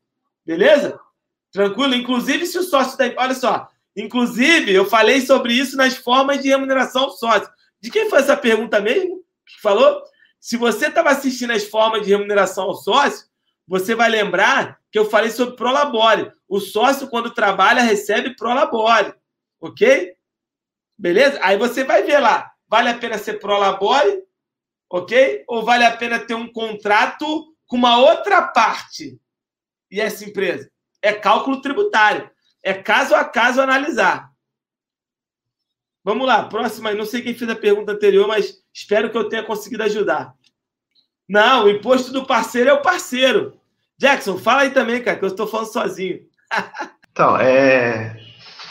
beleza? 0.45 0.99
Tranquilo? 1.53 1.95
Inclusive, 1.95 2.47
se 2.47 2.59
o 2.59 2.63
sócio 2.63 2.99
da... 2.99 3.05
Olha 3.17 3.35
só, 3.35 3.69
inclusive, 3.95 4.73
eu 4.73 4.85
falei 4.85 5.21
sobre 5.21 5.53
isso 5.53 5.77
nas 5.77 5.95
formas 5.95 6.43
de 6.43 6.49
remuneração 6.49 7.07
do 7.07 7.13
sócio. 7.13 7.49
De 7.81 7.91
quem 7.91 8.09
foi 8.09 8.21
essa 8.21 8.37
pergunta 8.37 8.81
mesmo 8.81 9.23
que 9.47 9.61
falou? 9.61 10.03
Se 10.41 10.57
você 10.57 10.87
estava 10.87 11.11
assistindo 11.11 11.53
as 11.53 11.65
formas 11.65 12.05
de 12.05 12.11
remuneração 12.11 12.65
ao 12.65 12.75
sócio, 12.75 13.27
você 13.67 13.95
vai 13.95 14.11
lembrar 14.11 14.81
que 14.91 14.99
eu 14.99 15.09
falei 15.09 15.31
sobre 15.31 15.57
prolabore. 15.57 16.33
O 16.49 16.59
sócio, 16.59 17.09
quando 17.09 17.31
trabalha, 17.31 17.83
recebe 17.83 18.35
prolabore. 18.35 19.15
Ok? 19.61 20.15
Beleza? 21.03 21.41
Aí 21.43 21.57
você 21.59 21.83
vai 21.83 22.05
ver 22.05 22.21
lá. 22.21 22.53
Vale 22.69 22.91
a 22.91 22.97
pena 22.97 23.19
ser 23.19 23.41
prolabore? 23.41 24.23
Ok? 24.89 25.43
Ou 25.49 25.65
vale 25.65 25.85
a 25.85 25.97
pena 25.97 26.21
ter 26.21 26.35
um 26.35 26.47
contrato 26.47 27.53
com 27.67 27.77
uma 27.77 27.99
outra 27.99 28.41
parte? 28.43 29.21
E 29.91 30.01
essa 30.01 30.25
empresa? 30.25 30.71
É 31.03 31.13
cálculo 31.13 31.61
tributário. 31.61 32.31
É 32.63 32.73
caso 32.73 33.17
a 33.17 33.25
caso 33.25 33.61
analisar. 33.61 34.31
Vamos 36.05 36.25
lá, 36.25 36.45
próxima. 36.45 36.95
Não 36.95 37.05
sei 37.05 37.21
quem 37.21 37.35
fez 37.35 37.51
a 37.51 37.57
pergunta 37.57 37.91
anterior, 37.91 38.29
mas 38.29 38.63
espero 38.73 39.11
que 39.11 39.19
eu 39.19 39.29
tenha 39.29 39.43
conseguido 39.43 39.83
ajudar. 39.83 40.33
Não, 41.29 41.65
o 41.65 41.69
imposto 41.69 42.13
do 42.13 42.25
parceiro 42.25 42.71
é 42.71 42.73
o 42.73 42.83
parceiro. 42.83 43.61
Jackson, 43.99 44.39
fala 44.39 44.63
aí 44.63 44.71
também, 44.71 45.03
cara, 45.03 45.19
que 45.19 45.25
eu 45.25 45.31
estou 45.31 45.49
falando 45.49 45.73
sozinho. 45.73 46.21
então, 47.11 47.37
é, 47.41 48.17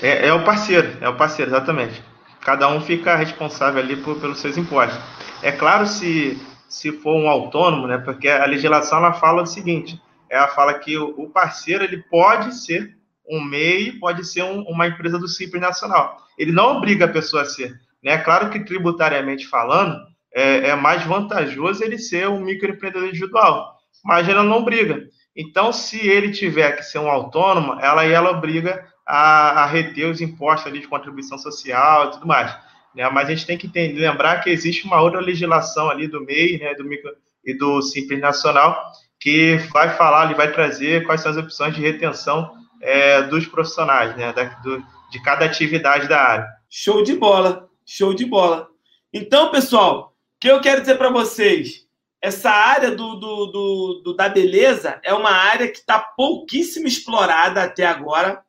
é, 0.01 0.27
é, 0.27 0.33
o 0.33 0.45
parceiro, 0.45 0.97
é 1.01 1.09
o 1.09 1.17
parceiro, 1.17 1.51
exatamente. 1.51 2.10
Cada 2.41 2.67
um 2.67 2.81
fica 2.81 3.15
responsável 3.15 3.81
ali 3.81 3.95
por, 3.95 4.19
pelos 4.19 4.39
seus 4.39 4.57
impostos. 4.57 4.99
É 5.43 5.51
claro 5.51 5.85
se, 5.85 6.39
se 6.67 6.91
for 6.91 7.15
um 7.15 7.29
autônomo, 7.29 7.87
né? 7.87 7.97
Porque 7.99 8.27
a 8.27 8.45
legislação 8.45 8.97
ela 8.97 9.13
fala 9.13 9.43
o 9.43 9.45
seguinte: 9.45 10.01
ela 10.29 10.47
fala 10.47 10.73
que 10.73 10.97
o, 10.97 11.29
parceiro 11.29 11.83
ele 11.83 11.97
pode 12.09 12.55
ser 12.55 12.97
um 13.29 13.43
MEI, 13.43 13.93
pode 13.93 14.25
ser 14.25 14.43
um, 14.43 14.61
uma 14.63 14.87
empresa 14.87 15.19
do 15.19 15.27
Simples 15.27 15.61
Nacional. 15.61 16.17
Ele 16.37 16.51
não 16.51 16.77
obriga 16.77 17.05
a 17.05 17.11
pessoa 17.11 17.43
a 17.43 17.45
ser. 17.45 17.71
Né? 18.03 18.13
É 18.13 18.17
claro 18.17 18.49
que 18.49 18.59
tributariamente 18.65 19.47
falando, 19.47 19.95
é, 20.33 20.69
é 20.69 20.75
mais 20.75 21.03
vantajoso 21.03 21.83
ele 21.83 21.99
ser 21.99 22.27
um 22.27 22.39
microempreendedor 22.39 23.09
individual, 23.09 23.77
mas 24.03 24.27
ela 24.27 24.43
não 24.43 24.57
obriga. 24.57 25.03
Então, 25.35 25.71
se 25.71 25.99
ele 26.07 26.31
tiver 26.31 26.71
que 26.73 26.83
ser 26.83 26.99
um 26.99 27.09
autônomo, 27.09 27.79
ela 27.79 28.05
ela 28.05 28.31
obriga 28.31 28.85
a, 29.13 29.63
a 29.63 29.65
reter 29.65 30.09
os 30.09 30.21
impostos 30.21 30.67
ali 30.67 30.79
de 30.79 30.87
contribuição 30.87 31.37
social 31.37 32.07
e 32.07 32.11
tudo 32.11 32.25
mais. 32.25 32.55
Né? 32.95 33.09
Mas 33.09 33.27
a 33.27 33.31
gente 33.31 33.45
tem 33.45 33.57
que 33.57 33.67
entender, 33.67 33.99
lembrar 33.99 34.39
que 34.39 34.49
existe 34.49 34.85
uma 34.85 35.01
outra 35.01 35.19
legislação 35.19 35.89
ali 35.89 36.07
do 36.07 36.23
MEI 36.25 36.57
né, 36.59 36.73
do 36.75 36.85
micro, 36.85 37.11
e 37.43 37.53
do 37.53 37.81
Simples 37.81 38.21
Nacional 38.21 38.91
que 39.19 39.57
vai 39.71 39.95
falar, 39.97 40.25
ele 40.25 40.35
vai 40.35 40.51
trazer 40.51 41.05
quais 41.05 41.21
são 41.21 41.31
as 41.31 41.37
opções 41.37 41.75
de 41.75 41.81
retenção 41.81 42.55
é, 42.81 43.21
dos 43.23 43.45
profissionais, 43.45 44.15
né, 44.15 44.33
da, 44.33 44.45
do, 44.45 44.83
de 45.11 45.21
cada 45.21 45.45
atividade 45.45 46.07
da 46.07 46.19
área. 46.19 46.47
Show 46.69 47.03
de 47.03 47.13
bola, 47.13 47.69
show 47.85 48.13
de 48.13 48.25
bola. 48.25 48.67
Então, 49.13 49.51
pessoal, 49.51 50.15
que 50.39 50.47
eu 50.47 50.59
quero 50.61 50.81
dizer 50.81 50.97
para 50.97 51.11
vocês? 51.11 51.85
Essa 52.19 52.49
área 52.49 52.91
do, 52.91 53.15
do, 53.15 54.01
do, 54.03 54.13
da 54.15 54.29
beleza 54.29 54.99
é 55.03 55.13
uma 55.13 55.31
área 55.31 55.67
que 55.67 55.77
está 55.77 55.99
pouquíssimo 55.99 56.87
explorada 56.87 57.61
até 57.61 57.85
agora. 57.85 58.41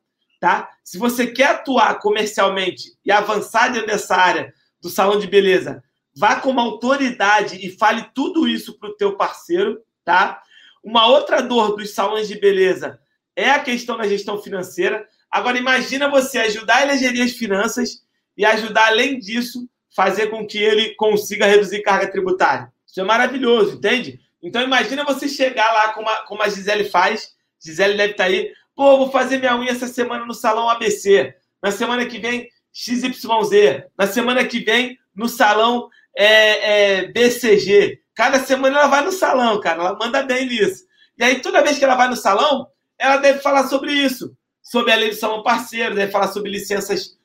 Tá? 0.43 0.71
Se 0.83 0.97
você 0.97 1.27
quer 1.27 1.51
atuar 1.51 1.99
comercialmente 1.99 2.97
e 3.05 3.13
avançar 3.13 3.69
dentro 3.69 3.87
dessa 3.87 4.13
área 4.13 4.53
do 4.81 4.89
salão 4.89 5.17
de 5.17 5.25
beleza, 5.25 5.81
vá 6.13 6.35
com 6.35 6.49
uma 6.49 6.63
autoridade 6.63 7.65
e 7.65 7.69
fale 7.69 8.07
tudo 8.13 8.45
isso 8.45 8.77
para 8.77 8.89
o 8.89 8.93
teu 8.93 9.15
parceiro. 9.15 9.79
Tá? 10.03 10.43
Uma 10.83 11.07
outra 11.07 11.41
dor 11.41 11.77
dos 11.77 11.93
salões 11.93 12.27
de 12.27 12.37
beleza 12.37 12.99
é 13.37 13.51
a 13.51 13.59
questão 13.63 13.95
da 13.95 14.05
gestão 14.05 14.37
financeira. 14.37 15.07
Agora, 15.31 15.57
imagina 15.57 16.09
você 16.09 16.39
ajudar 16.39 16.89
a 16.89 16.97
gerir 16.97 17.23
as 17.23 17.31
finanças 17.31 18.03
e 18.35 18.43
ajudar, 18.43 18.87
além 18.87 19.19
disso, 19.19 19.65
fazer 19.95 20.27
com 20.27 20.45
que 20.45 20.57
ele 20.57 20.93
consiga 20.95 21.45
reduzir 21.45 21.83
carga 21.83 22.11
tributária. 22.11 22.69
Isso 22.85 22.99
é 22.99 23.03
maravilhoso, 23.05 23.77
entende? 23.77 24.19
Então 24.41 24.61
imagina 24.61 25.05
você 25.05 25.29
chegar 25.29 25.71
lá 25.71 25.93
como 25.93 26.09
a, 26.09 26.17
como 26.25 26.43
a 26.43 26.49
Gisele 26.49 26.83
faz. 26.83 27.31
Gisele 27.63 27.95
deve 27.95 28.11
estar 28.11 28.25
tá 28.25 28.29
aí. 28.29 28.51
Pô, 28.75 28.97
vou 28.97 29.11
fazer 29.11 29.37
minha 29.37 29.55
unha 29.57 29.71
essa 29.71 29.87
semana 29.87 30.25
no 30.25 30.33
salão 30.33 30.69
ABC. 30.69 31.33
Na 31.61 31.71
semana 31.71 32.05
que 32.05 32.19
vem, 32.19 32.49
XYZ. 32.71 33.83
Na 33.97 34.07
semana 34.07 34.43
que 34.45 34.59
vem, 34.59 34.97
no 35.15 35.29
salão 35.29 35.89
é, 36.17 37.01
é, 37.01 37.07
BCG. 37.07 38.01
Cada 38.15 38.39
semana 38.39 38.79
ela 38.79 38.87
vai 38.87 39.03
no 39.03 39.11
salão, 39.11 39.59
cara. 39.59 39.79
Ela 39.79 39.97
manda 39.97 40.23
bem 40.23 40.47
nisso. 40.47 40.85
E 41.17 41.23
aí, 41.23 41.41
toda 41.41 41.61
vez 41.61 41.77
que 41.77 41.85
ela 41.85 41.95
vai 41.95 42.09
no 42.09 42.15
salão, 42.15 42.67
ela 42.97 43.17
deve 43.17 43.39
falar 43.39 43.67
sobre 43.67 43.91
isso. 43.91 44.35
Sobre 44.61 44.91
a 44.91 44.95
lei 44.95 45.09
do 45.09 45.15
salão 45.15 45.43
parceiro, 45.43 45.95
deve 45.95 46.11
falar 46.11 46.29
sobre 46.29 46.49
licenças 46.49 47.17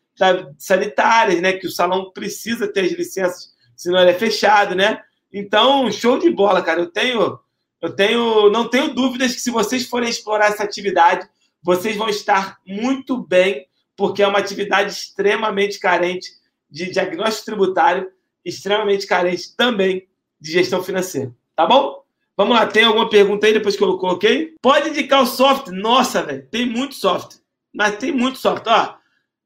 sanitárias, 0.58 1.40
né? 1.40 1.52
Que 1.52 1.66
o 1.66 1.70
salão 1.70 2.10
precisa 2.10 2.70
ter 2.70 2.80
as 2.80 2.92
licenças, 2.92 3.52
senão 3.76 4.00
ele 4.00 4.10
é 4.10 4.14
fechado, 4.14 4.74
né? 4.74 5.00
Então, 5.32 5.90
show 5.92 6.18
de 6.18 6.30
bola, 6.30 6.62
cara. 6.62 6.80
Eu 6.80 6.90
tenho, 6.90 7.38
eu 7.80 7.94
tenho, 7.94 8.50
não 8.50 8.68
tenho 8.68 8.92
dúvidas 8.92 9.34
que 9.34 9.40
se 9.40 9.50
vocês 9.50 9.86
forem 9.86 10.08
explorar 10.08 10.48
essa 10.48 10.64
atividade, 10.64 11.28
vocês 11.62 11.96
vão 11.96 12.08
estar 12.08 12.58
muito 12.66 13.18
bem, 13.18 13.66
porque 13.96 14.22
é 14.22 14.26
uma 14.26 14.38
atividade 14.38 14.92
extremamente 14.92 15.78
carente 15.78 16.28
de 16.70 16.90
diagnóstico 16.90 17.46
tributário, 17.46 18.10
extremamente 18.44 19.06
carente 19.06 19.54
também 19.56 20.06
de 20.40 20.52
gestão 20.52 20.82
financeira. 20.82 21.34
Tá 21.56 21.66
bom? 21.66 22.02
Vamos 22.36 22.56
lá, 22.56 22.66
tem 22.66 22.84
alguma 22.84 23.10
pergunta 23.10 23.46
aí 23.46 23.52
depois 23.52 23.76
que 23.76 23.82
eu 23.82 23.98
coloquei? 23.98 24.54
Pode 24.62 24.90
indicar 24.90 25.22
o 25.22 25.26
software? 25.26 25.74
Nossa, 25.74 26.22
velho, 26.22 26.46
tem 26.48 26.64
muito 26.64 26.94
software. 26.94 27.40
Mas 27.74 27.96
tem 27.96 28.12
muito 28.12 28.38
software. 28.38 28.72
Ó, 28.72 28.94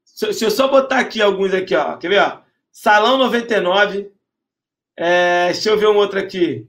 se, 0.03 0.45
eu 0.45 0.51
só 0.51 0.67
botar 0.67 0.99
aqui 0.99 1.21
alguns 1.21 1.53
aqui, 1.53 1.75
ó. 1.75 1.97
Quer 1.97 2.09
ver, 2.09 2.21
ó? 2.21 2.41
Salão 2.71 3.17
99. 3.17 4.11
É, 4.95 5.51
deixa 5.51 5.71
eu 5.71 5.77
ver 5.77 5.87
um 5.87 5.95
outro 5.95 6.19
aqui. 6.19 6.67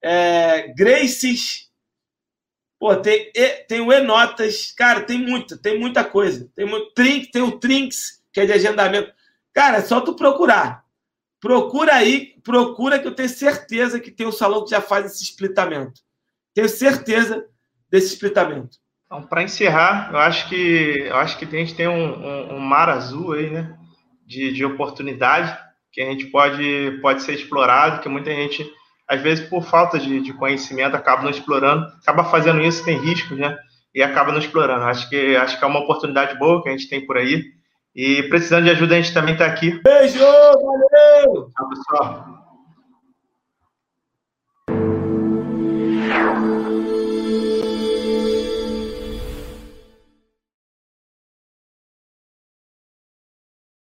É, 0.00 0.72
Graces. 0.76 1.63
Pô, 2.84 2.94
tem, 2.96 3.32
tem 3.66 3.80
o 3.80 3.90
E-Notas, 3.90 4.70
cara, 4.76 5.00
tem 5.00 5.18
muita, 5.18 5.56
tem 5.56 5.80
muita 5.80 6.04
coisa. 6.04 6.50
Tem, 6.54 6.66
muito, 6.66 6.92
tem 6.92 7.40
o 7.40 7.58
Trinks, 7.58 8.22
que 8.30 8.40
é 8.40 8.44
de 8.44 8.52
agendamento. 8.52 9.10
Cara, 9.54 9.78
é 9.78 9.80
só 9.80 10.02
tu 10.02 10.14
procurar. 10.14 10.84
Procura 11.40 11.94
aí, 11.94 12.34
procura 12.44 12.98
que 12.98 13.06
eu 13.08 13.14
tenho 13.14 13.30
certeza 13.30 13.98
que 13.98 14.10
tem 14.10 14.26
um 14.26 14.32
salão 14.32 14.64
que 14.64 14.70
já 14.72 14.82
faz 14.82 15.06
esse 15.06 15.24
splitamento. 15.24 16.02
Tenho 16.52 16.68
certeza 16.68 17.46
desse 17.90 18.08
splitamento. 18.08 18.76
Então, 19.06 19.22
para 19.22 19.42
encerrar, 19.42 20.10
eu 20.12 20.18
acho 20.18 20.46
que 20.50 21.06
eu 21.06 21.16
acho 21.16 21.38
que 21.38 21.46
a 21.46 21.48
gente 21.48 21.74
tem 21.74 21.88
um, 21.88 22.04
um, 22.04 22.56
um 22.56 22.60
mar 22.60 22.90
azul 22.90 23.32
aí, 23.32 23.48
né? 23.48 23.78
De, 24.26 24.52
de 24.52 24.62
oportunidade 24.62 25.58
que 25.90 26.02
a 26.02 26.10
gente 26.10 26.26
pode, 26.26 26.98
pode 27.00 27.22
ser 27.22 27.32
explorado, 27.32 28.02
que 28.02 28.10
muita 28.10 28.30
gente, 28.30 28.70
às 29.08 29.20
vezes, 29.20 29.48
por 29.48 29.62
falta 29.62 29.98
de, 29.98 30.20
de 30.20 30.32
conhecimento, 30.32 30.96
acaba 30.96 31.22
não 31.22 31.30
explorando, 31.30 31.86
acaba 32.02 32.24
fazendo 32.24 32.62
isso, 32.62 32.84
tem 32.84 32.98
riscos, 32.98 33.38
né? 33.38 33.56
E 33.94 34.02
acaba 34.02 34.32
não 34.32 34.38
explorando. 34.38 34.84
Acho 34.84 35.08
que, 35.08 35.36
acho 35.36 35.58
que 35.58 35.64
é 35.64 35.68
uma 35.68 35.80
oportunidade 35.80 36.38
boa 36.38 36.62
que 36.62 36.68
a 36.68 36.72
gente 36.72 36.88
tem 36.88 37.04
por 37.06 37.16
aí. 37.16 37.44
E 37.94 38.24
precisando 38.24 38.64
de 38.64 38.70
ajuda, 38.70 38.94
a 38.94 39.00
gente 39.00 39.14
também 39.14 39.34
está 39.34 39.46
aqui. 39.46 39.80
Beijo, 39.84 40.18
valeu! 40.18 41.50
Tchau, 41.52 41.68
pessoal. 41.68 42.43